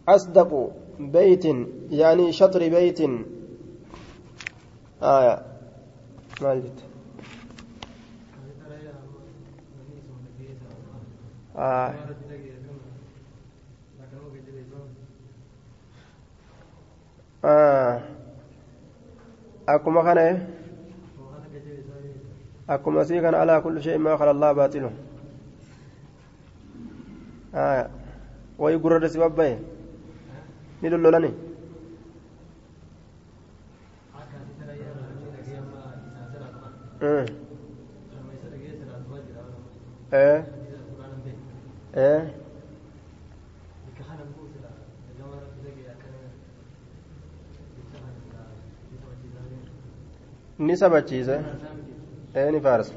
[0.08, 0.70] أصدق
[1.01, 1.44] بيت
[1.90, 3.01] يعني شطر بيت
[5.03, 5.42] آية
[6.42, 6.84] ما جت
[11.57, 11.94] آه.
[17.44, 18.03] آه.
[22.70, 24.90] akkuma sii kana alaa kulli shay'in maa khala allah baatilu
[28.59, 29.59] wayi gurra si babbaye
[30.83, 31.31] ni lollolani
[50.59, 51.37] ni sabachiise
[52.53, 52.93] ni faarsa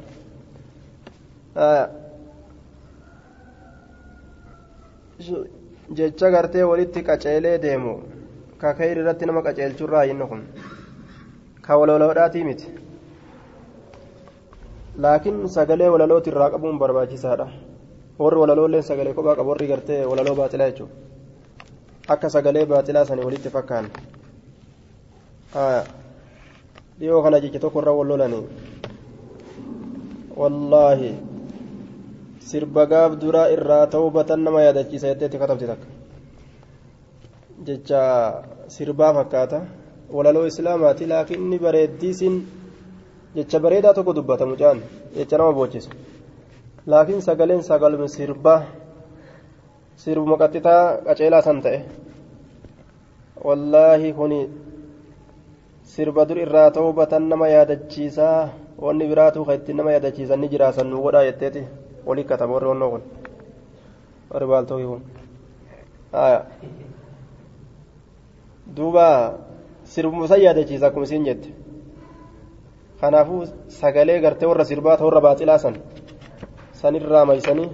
[5.91, 7.93] jecha gartee walitti qaceelee deemu
[8.61, 10.41] ka kayri irratti nama qaceelchurraa inni kun
[11.65, 12.67] ka walaloodhaatii miti
[15.05, 17.47] laakiin sagalee walalooti irraa qabuun barbaachisaadha
[18.19, 20.93] warri walalooleen sagalee kophaa qabu warri gartee walaloo baaxilaa jechuudha
[22.15, 23.85] akka sagalee baaxilaa sanii walitti fakkaan
[26.99, 28.43] dhiyoo kana jecha tokko irra wal lolanii
[30.41, 31.11] wallaahi
[32.49, 35.87] sirba gaaf duraa irraa ta'ubatan nama yaadachiisa jetteetti katabti takka
[37.67, 38.01] jecha
[38.75, 39.59] sirbaa fakkaata
[40.15, 42.35] walaloo islaamaati laakiin inni bareeddiisin
[43.35, 44.79] jecha bareedaa tokko dubbata mucaan
[45.17, 45.89] jecha nama boochisu
[46.91, 48.59] laakiin sagaleen sagaluma sirbaa
[50.03, 51.79] sirbuma qaxxitaa qaceelaa san ta'e
[53.47, 54.39] wallaahi kuni
[55.93, 58.39] sirba dur irraa ta'ubatan nama yaadachiisaa
[58.85, 61.61] wanni biraatu ka ittiin nama yaadachiisan ni jiraasan nu godhaa jetteeti
[62.05, 63.01] walii kataba warri onnoo kun
[64.31, 65.01] warri baaltooki kun
[68.75, 69.07] duuba
[69.83, 71.49] sirbuma san yaadachiisa akkuma isiin jette
[73.01, 75.75] kanaafuu sagalee gartee warra sirbaa ta warra baaxilaa san
[76.81, 77.69] sanirraa maysanii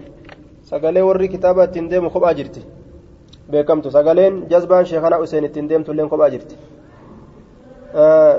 [0.69, 2.61] sagalee warri kitaaba ittiin deemu kophaa jirti
[3.51, 6.55] beekamtu sagaleen jazbaan sheekana useen ittiin deemtulleen kophaa jirti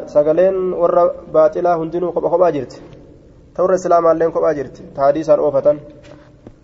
[0.06, 2.82] sagaleen warra baaxilaa hundinuu kopha kophaa jirti
[3.54, 4.82] ta warra islaamaalleen kophaa jirti.
[4.94, 5.80] Ta hadiisaan oofatan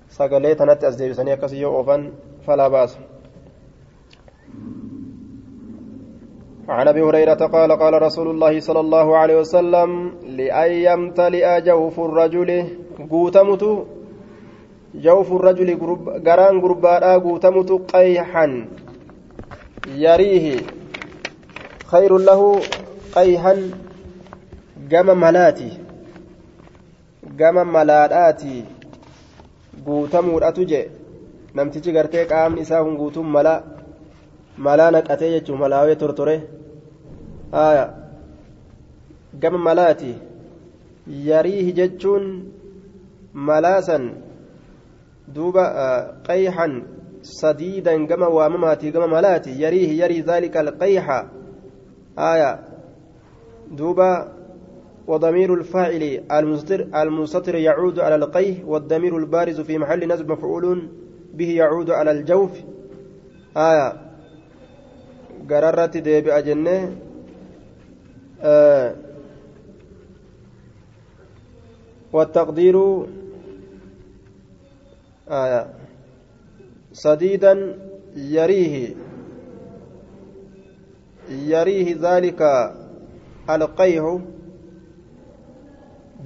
[0.09, 2.13] sagalee tanatti as deebisanii akkasii yoo oofan
[2.47, 2.99] falaa baasa
[6.69, 9.91] عن ابي هريره قال قال رسول الله صلى الله عليه وسلم
[10.39, 12.51] لأن يمتلئ جوف الرجل
[13.11, 13.63] قوتمت
[14.95, 15.69] جوف الرجل
[16.27, 18.47] غران غربادا قوتمت قيحا
[19.89, 20.61] يريه
[21.87, 22.61] خير له
[23.15, 23.71] قيحا
[24.93, 25.86] قام ملاتي
[27.41, 28.65] قام ملاداتي
[29.87, 30.91] guutamuudhatu jee
[31.55, 33.55] namtichi gartee qaamni isaa kun guutuun mala
[34.67, 36.37] malaa naqatee jechuun malaawee tortore
[37.65, 37.85] aya
[39.43, 40.13] gama malaati
[41.29, 42.25] yariihi jechuun
[43.51, 44.05] malaasan
[45.35, 45.65] duuba
[46.29, 46.73] qayxan
[47.41, 51.19] sadiidan gama waamamaati gama malaati yariihi yarii dhaalika alqayxa
[52.33, 52.51] aya
[53.79, 54.09] duuba
[55.07, 60.89] وضمير الفاعل المستتر, المستتر يعود على القيه والضمير البارز في محل نصب مفعول
[61.35, 62.51] به يعود على الجوف.
[63.57, 63.93] آية.
[65.51, 66.97] قررت ديبئة جنة
[68.43, 68.95] آه.
[72.13, 73.07] والتقدير
[75.31, 75.67] آية.
[76.93, 77.79] سديدا
[78.17, 78.95] يريه.
[81.31, 82.73] يريه ذلك
[83.51, 84.19] القيح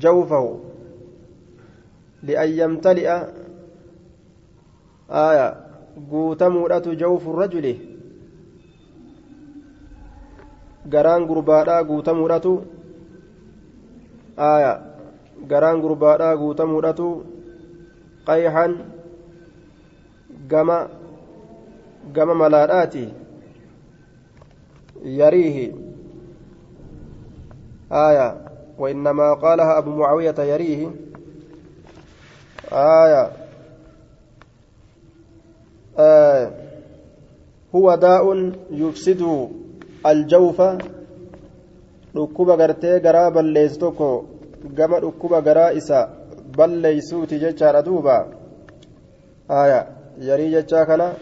[0.00, 0.58] جوفه
[2.22, 3.08] لأن يمتلئ
[5.10, 5.70] آية
[6.10, 7.74] guutamuudhatu jawfu rajuli
[10.92, 12.52] garaan gurbaadhaa guutamuudhatu
[14.36, 14.72] aya
[15.50, 17.08] garaan gurbaadhaa guutamuudhatu
[18.28, 18.72] qayxan
[20.52, 20.78] gama
[22.14, 23.04] gama malaadhaati
[25.20, 25.66] yariihi
[27.90, 28.26] aya
[28.80, 30.90] وإنما قالها أبو معاوية يريه
[32.72, 33.30] آية
[35.98, 36.50] آه
[37.74, 39.22] هو داء يفسد
[40.06, 40.62] الجوف
[43.04, 44.24] garaa balleessu tokko
[44.74, 46.08] gama dhukkuba garaa isa
[46.56, 48.26] balleeysuuti jechaadha duuba
[49.48, 49.86] aya
[50.28, 51.14] yarii jechaa kana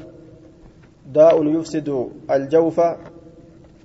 [1.16, 2.96] daa'un yufsidu aljawfa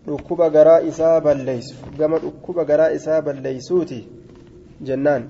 [0.08, 4.00] dhukkuba garaa isaa balleeysu gama dhukkuba garaa isaa balleeysuuti
[4.82, 5.30] jennaan.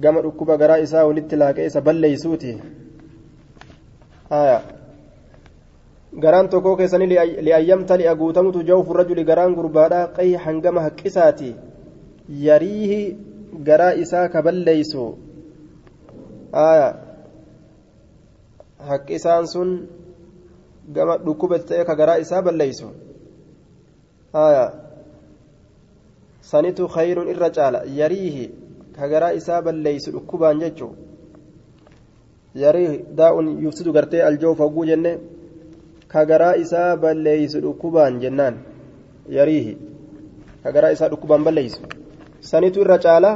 [0.00, 2.56] Gama dhukkuba garaa isaa walitti laaqee isa balleeysuuti
[4.30, 4.62] haya
[6.24, 7.08] garaan tokkoo keessanii
[7.46, 11.50] li'ayyamta li'a guutamutu jawfu rajuli garaan gurbaadhaa qayyi hangama haqqisaati
[12.46, 13.00] yariihi
[13.68, 15.04] garaa isaa ka balleeysu
[16.52, 16.88] haya
[18.90, 19.70] haqqisaan sun
[20.94, 22.88] gama dhukkubatti ta'e ka garaa isaa balleeysu
[26.40, 28.50] sanitu khayrun irra caala yariihi
[28.96, 30.92] ka garaa isaa balleeysu dhukkubaan jechuu
[32.54, 35.18] yariihi daa'un yufsidu gartee aljawfa hogguu jenne
[36.08, 38.62] ka garaa isaa balleeysu dhukkubaan jennaan
[39.28, 39.74] yariihi
[40.62, 41.82] ka garaa isaa dhukkubaan balleeysu
[42.40, 43.32] sanitu irra caala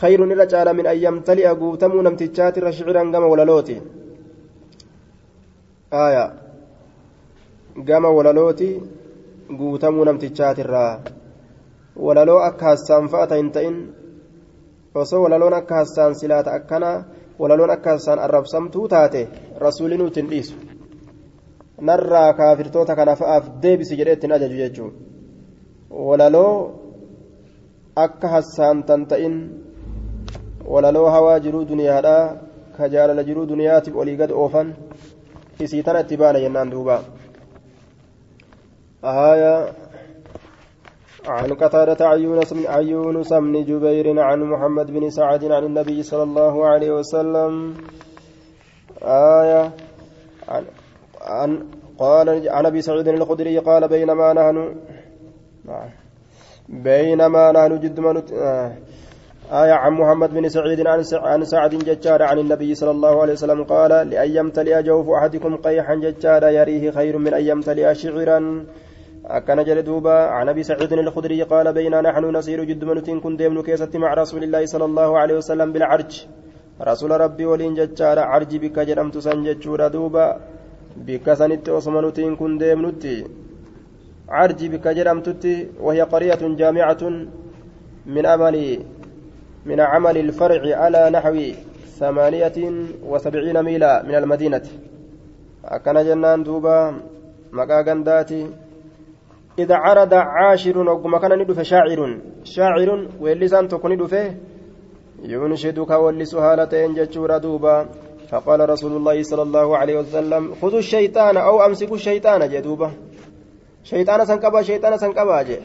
[0.00, 3.76] khayrun irra caala min an yamtali'a guutamuu namtichaatirra shiciran gama walalooti
[5.90, 6.32] aya.
[7.84, 8.82] Gama walalooti
[9.58, 11.00] guutamuu namtichaatirraa
[11.96, 13.76] walaloo akka hassaan fa'ata hin ta'in
[14.94, 16.90] osoo walaloon akka hassaan silaata akkana
[17.38, 19.28] walaloon akka hassaan arrabsamtuu taate
[19.64, 20.54] rasuulli nuti hin dhiisu.
[21.80, 24.92] Narraa kaafirtoota kana fa'aaf deebisi jedhee ittiin ajaju jechuun.
[25.90, 26.54] Walaloo
[27.96, 29.36] akka hassaan tan ta'in
[30.66, 32.36] walaloo hawaa jiruu duniyaadhaa
[32.76, 34.74] ka jaalala jiruu duniyaatiif olii gad oofan
[35.60, 37.02] isii tana itti baana jennaan duuba.
[39.04, 39.72] آية
[41.28, 42.18] عن قتادة عن
[42.88, 47.74] يونس بن جبير عن محمد بن سعد عن النبي صلى الله عليه وسلم
[49.02, 49.70] آية
[50.48, 50.64] عن,
[51.20, 51.50] عن
[51.98, 54.74] قال عن ابي سعيد الخدري قال بينما نحن
[56.68, 58.22] بينما نحن جد من
[59.52, 63.90] آية عن محمد بن سعيد عن سعد ججار عن النبي صلى الله عليه وسلم قال
[64.10, 68.66] لأن يمتلئ جوف أحدكم قيحا ججار يريه خير من أن يمتلئ شعرا.
[69.26, 73.62] akkana jedha duuba عن أبي سعيد الخدري قال بينا نحن نسير جد منتين كن ديمن
[73.62, 76.26] keessatti مع رسول الله صلى الله عليه وسلم بالعرج.
[76.80, 80.26] رسول ربي ولين ججار عرج بك جرمت سنججور دوبا.
[80.96, 83.24] بك سنت وصمنتين كن ديمنتي
[84.28, 87.02] عرج بك جرمتتي وهي قرية جامعة
[88.06, 88.56] من أمل
[89.68, 91.36] من عمل الفرع على نحو
[92.00, 92.58] ثمانية
[93.10, 94.66] وسبعين ميلا من المدينة.
[95.64, 96.78] أكن جنان دوبا
[97.52, 98.42] مقا غنداتي.
[99.58, 102.00] إذا عرض عاشر وقم كان ندف شاعر.
[102.44, 102.88] شاعر
[103.20, 104.34] ولسان تكون ندفه
[105.22, 107.76] ينشدك ولس هالتين جتشورا دوبا.
[108.28, 112.48] فقال رسول الله صلى الله عليه وسلم خذوا الشيطان أو أمسكوا الشيطان.
[112.48, 112.90] جدوبا
[113.84, 115.58] شيطان سنقبا شيطان سنقبا جي.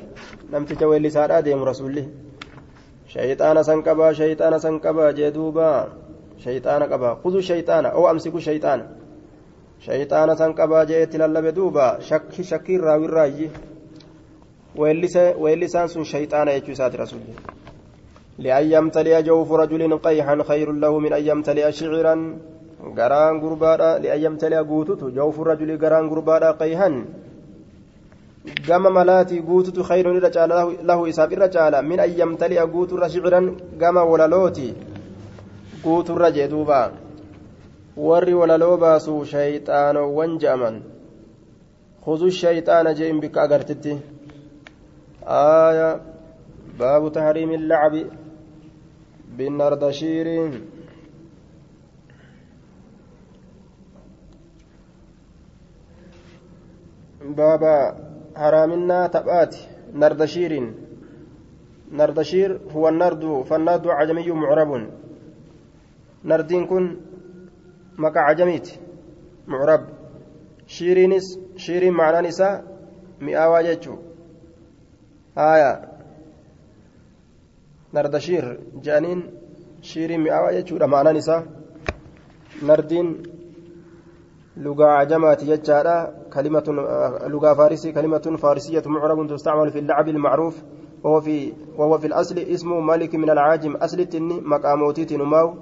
[0.51, 2.07] نمتج ولسان آدم رسول الله
[3.14, 5.68] shayxaana san qabaa shayxaana san qabaa jee duuba
[6.43, 8.86] shayxaana qabaa kudu shayxaana oo amsiku shayxaana
[9.86, 13.47] shayxaana san qabaa jee itti lallabe duuba shakki shakkii raawirraayyi
[15.43, 17.36] weellisaan sun shayxaana jechuu isaati rasuulli
[18.39, 22.16] لأن يمتلئ جوف رجل قيحا خير له من أن يمتلئ شعرا
[22.97, 26.93] garaan gurbaadha li'ayyamtali'a guututu jawfu rajulii garaan gurbaadha qayhan
[28.67, 34.03] gama malaatii guututu khayruun irra caala lahu isaaf irra caala min ayyamtali'a guuturra shiciran gama
[34.03, 34.75] walalooti
[35.83, 36.91] guuturra jee duuba
[37.97, 40.81] warri walaloo baasu shayxaanowwan je'aman
[42.05, 43.99] خذوا الشيطان جئن بك أغرتتي
[45.23, 46.01] آية
[46.79, 47.95] باب تحريم اللعب
[49.37, 50.27] بالنردشير
[57.21, 59.55] بابا حرامنا تبات
[59.93, 60.53] نردشير
[61.91, 64.71] نردشير هو النرد فالنرد عجمي معرب
[66.25, 66.86] نردين كن
[67.97, 68.67] مكا عجميت
[69.47, 69.84] معرب
[70.67, 72.63] شيرينس شيرين معنى نساء
[73.21, 73.95] مئة جتشو
[75.38, 75.71] آية
[77.93, 79.19] نردشير جانين
[79.81, 81.41] شيرين مئة جتشو معنى نساء
[82.67, 83.07] نردين
[84.57, 86.63] لغة عجمات جتشارا كلمة
[87.27, 90.63] لغة فارسي كلمة فارسية معرب تستعمل في اللعب المعروف.
[91.03, 93.75] وهو في وهو في الأصل اسمه مالك من العاجم.
[93.75, 95.53] أصل التني مقاموتي نماو.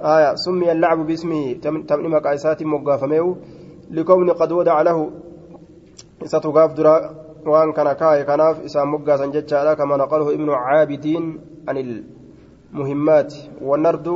[0.00, 1.52] آية سمي اللعب باسمه.
[1.88, 3.36] تمني مقايسات مقافميو.
[3.90, 5.10] لكون قد ودع له
[6.24, 7.14] ستقاف درا.
[7.46, 12.04] وان كان كاي كناف إسام مقاسا جتشارا كما نقله ابن عابدين عن
[12.74, 13.34] المهمات.
[13.62, 14.08] والنرد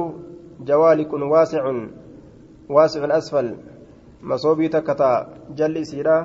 [0.60, 1.72] جوالك واسع
[2.68, 3.56] واسع أسفل
[4.22, 5.26] masoobii takka taa
[5.58, 6.16] jalli isiidha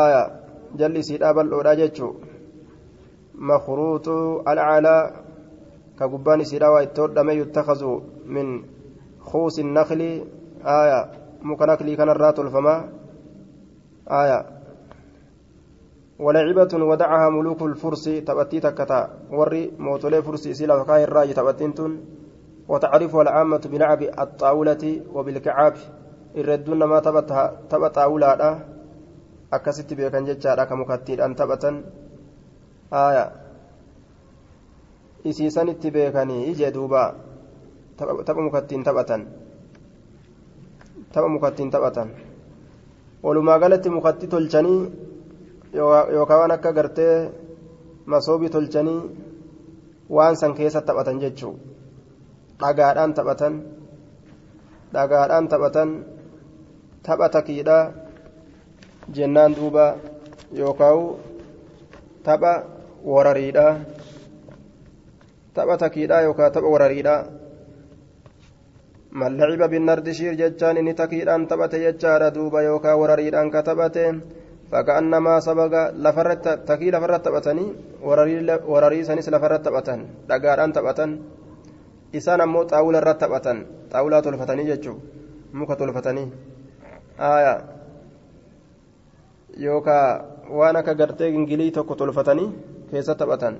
[0.00, 0.22] aya
[0.76, 2.12] jalli isiidha bal'oodha jechuu
[3.50, 4.16] makruuxu
[4.50, 5.02] alcaalaa
[5.98, 7.92] ka gubbaan isiidha waa itti hodhame yuttakazu
[8.34, 8.48] min
[9.30, 10.10] kuusi nakli
[10.64, 11.00] aya
[11.42, 12.80] muka naklii kanarraa tolfamaa
[14.20, 14.38] aya
[16.18, 19.00] ولعبة ودعها ملوك الفرس تبتي تكتا
[19.30, 21.92] وري موتولي فرسي سيلا فكاي الراجي تبتنتون
[22.68, 25.74] وتعرفها العامة بلعب الطاولة وبالكعاب
[26.38, 28.50] irredduun namaa tapha xaawulaadha
[29.56, 31.76] akkasitti beekan jechaadha ka mukattiidhaan taphatan
[32.92, 33.24] aya
[35.24, 37.02] isiisan itti beekanii ijee duuba
[37.98, 39.22] tapha mukattiin taphatan
[41.12, 42.08] tapha mukattiin taphatan
[43.24, 44.80] walumaa galatti mukatti tolchanii
[46.14, 47.16] yookaan waan akka gartee
[48.06, 49.00] masoobii tolchanii
[50.16, 51.54] waan san keessa taphatan jechuu
[52.60, 53.54] dhagaadhaan taphatan
[54.92, 55.88] dhagaadhaan taphatan
[57.02, 57.78] tapha takiidha
[59.16, 59.96] jennaan duuba
[60.52, 61.16] yookaan
[62.26, 62.52] tapha
[63.04, 63.66] warariidha
[65.54, 67.14] tapha takiidha yookaan tapha warariidha
[69.10, 74.04] mallaciba binnardishiir jechaan inni takiidhaan taphate jechaadha duuba yookaan warariidhaan ka taphate
[74.70, 77.68] fakkaannamaa sabaga lafarratti takii lafarratti taphatanii
[78.68, 81.10] wararii sanis lafarratti taphatan dhagaadhaan taphatan
[82.12, 83.58] isaan ammoo xaawula irratti taphatan
[83.92, 85.00] xaawulaa tolfatanii jechuun
[85.56, 86.57] muka tolfatanii.
[87.18, 87.54] Aya
[89.58, 92.48] yookaa waan akka gartee gingilii tokko tolfatanii
[92.90, 93.56] keessa taphatan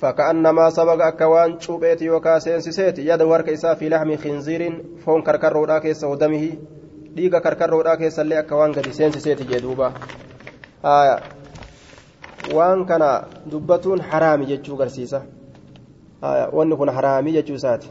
[0.00, 5.80] fakkaannamaa sabaga akka waan cuupheeti yookaa seensiseeti yada warka isaa fi laxmi khinziiriin foon karkarroodhaa
[5.80, 6.50] keessa hodamihi
[7.16, 9.92] dhiiga karkarroodhaa keessallee akka waan gadi seensiseeti jee duuba
[10.82, 11.18] aya
[12.54, 13.08] waan kana
[13.52, 15.22] dubbatuun haraami jechuu garsiisa
[16.52, 17.90] wanni kun haraamii jechuu isaati